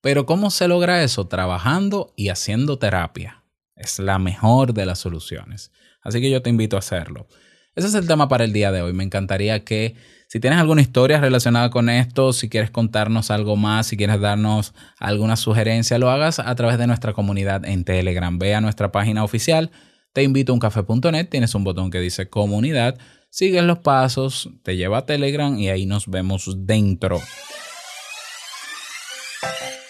Pero 0.00 0.24
¿cómo 0.24 0.48
se 0.48 0.68
logra 0.68 1.02
eso? 1.02 1.26
Trabajando 1.26 2.14
y 2.16 2.30
haciendo 2.30 2.78
terapia. 2.78 3.44
Es 3.74 3.98
la 3.98 4.18
mejor 4.18 4.72
de 4.72 4.86
las 4.86 5.00
soluciones. 5.00 5.70
Así 6.00 6.18
que 6.22 6.30
yo 6.30 6.40
te 6.40 6.48
invito 6.48 6.76
a 6.76 6.78
hacerlo. 6.78 7.28
Ese 7.74 7.88
es 7.88 7.94
el 7.94 8.06
tema 8.06 8.26
para 8.26 8.44
el 8.44 8.54
día 8.54 8.72
de 8.72 8.80
hoy. 8.80 8.94
Me 8.94 9.04
encantaría 9.04 9.64
que 9.66 9.96
si 10.28 10.40
tienes 10.40 10.58
alguna 10.58 10.82
historia 10.82 11.20
relacionada 11.20 11.70
con 11.70 11.88
esto, 11.88 12.32
si 12.32 12.48
quieres 12.48 12.70
contarnos 12.70 13.30
algo 13.30 13.54
más, 13.56 13.86
si 13.86 13.96
quieres 13.96 14.20
darnos 14.20 14.74
alguna 14.98 15.36
sugerencia, 15.36 15.98
lo 15.98 16.10
hagas 16.10 16.40
a 16.40 16.54
través 16.56 16.78
de 16.78 16.88
nuestra 16.88 17.12
comunidad 17.12 17.64
en 17.64 17.84
Telegram. 17.84 18.36
Ve 18.36 18.54
a 18.54 18.60
nuestra 18.60 18.90
página 18.90 19.22
oficial, 19.22 19.70
te 20.12 20.24
invito 20.24 20.50
a 20.50 20.54
uncafe.net, 20.56 21.28
tienes 21.28 21.54
un 21.54 21.62
botón 21.62 21.92
que 21.92 22.00
dice 22.00 22.28
comunidad, 22.28 22.98
sigues 23.30 23.62
los 23.62 23.78
pasos, 23.78 24.50
te 24.64 24.76
lleva 24.76 24.98
a 24.98 25.06
Telegram 25.06 25.56
y 25.56 25.68
ahí 25.68 25.86
nos 25.86 26.08
vemos 26.08 26.52
dentro. 26.66 27.20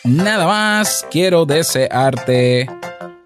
Nada 0.05 0.47
más, 0.47 1.07
quiero 1.11 1.47
desearte 1.47 2.69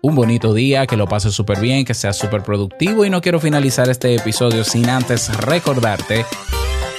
un 0.01 0.14
bonito 0.14 0.55
día, 0.55 0.87
que 0.87 0.96
lo 0.96 1.07
pases 1.07 1.35
súper 1.35 1.61
bien, 1.61 1.85
que 1.85 1.92
seas 1.92 2.16
súper 2.16 2.42
productivo 2.42 3.05
y 3.05 3.11
no 3.11 3.20
quiero 3.20 3.40
finalizar 3.40 3.90
este 3.90 4.14
episodio 4.14 4.62
sin 4.62 4.88
antes 4.88 5.29
recordarte 5.38 6.25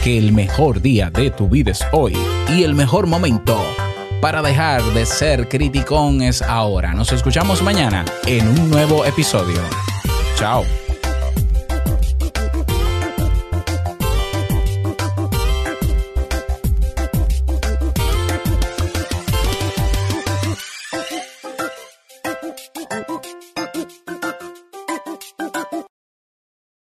que 0.03 0.17
el 0.17 0.31
mejor 0.31 0.81
día 0.81 1.09
de 1.11 1.29
tu 1.29 1.47
vida 1.47 1.71
es 1.71 1.85
hoy 1.91 2.17
y 2.49 2.63
el 2.63 2.73
mejor 2.73 3.05
momento 3.05 3.63
para 4.19 4.41
dejar 4.41 4.81
de 4.93 5.05
ser 5.05 5.47
criticón 5.47 6.21
es 6.21 6.41
ahora. 6.41 6.93
Nos 6.93 7.11
escuchamos 7.11 7.61
mañana 7.61 8.05
en 8.25 8.47
un 8.47 8.69
nuevo 8.69 9.05
episodio. 9.05 9.61
Chao. 10.35 10.65